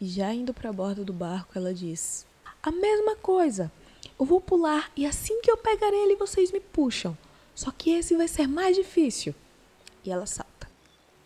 [0.00, 2.26] E já indo para a borda do barco, ela diz:
[2.62, 3.70] A mesma coisa!
[4.18, 7.16] Eu vou pular e assim que eu pegar ele, vocês me puxam.
[7.54, 9.34] Só que esse vai ser mais difícil.
[10.04, 10.68] E ela salta.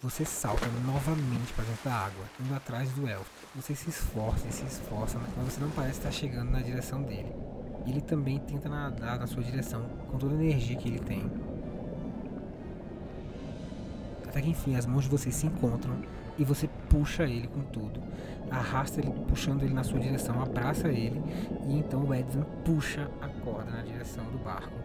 [0.01, 3.31] Você salta novamente para dentro da água, indo atrás do elfo.
[3.57, 7.33] Você se esforça e se esforça, mas você não parece estar chegando na direção dele.
[7.87, 11.29] Ele também tenta nadar na sua direção, com toda a energia que ele tem.
[14.39, 16.01] Até que enfim as mãos de vocês se encontram
[16.39, 18.01] e você puxa ele com tudo.
[18.49, 21.21] Arrasta ele, puxando ele na sua direção, abraça ele
[21.67, 24.79] e então o Edson puxa a corda na direção do barco.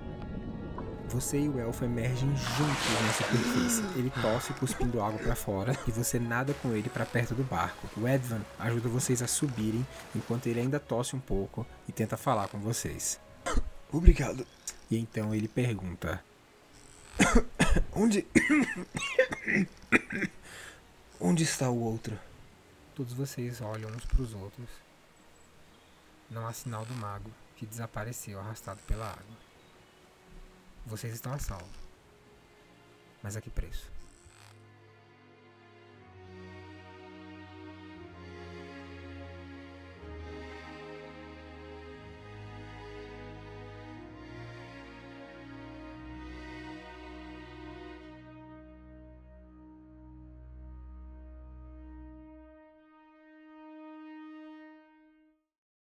[1.09, 3.83] Você e o elfo emergem juntos na superfície.
[3.95, 7.87] Ele tosse cuspindo água para fora e você nada com ele para perto do barco.
[7.95, 9.85] O Edvan ajuda vocês a subirem
[10.15, 13.19] enquanto ele ainda tosse um pouco e tenta falar com vocês.
[13.91, 14.47] Obrigado.
[14.89, 16.19] E então ele pergunta:
[17.93, 18.25] Onde.
[21.19, 22.19] Onde está o outro?
[22.95, 24.69] Todos vocês olham uns para os outros.
[26.29, 29.37] Não há sinal do mago, que desapareceu arrastado pela água.
[30.85, 31.69] Vocês estão a salvo.
[33.21, 33.92] Mas a que preço?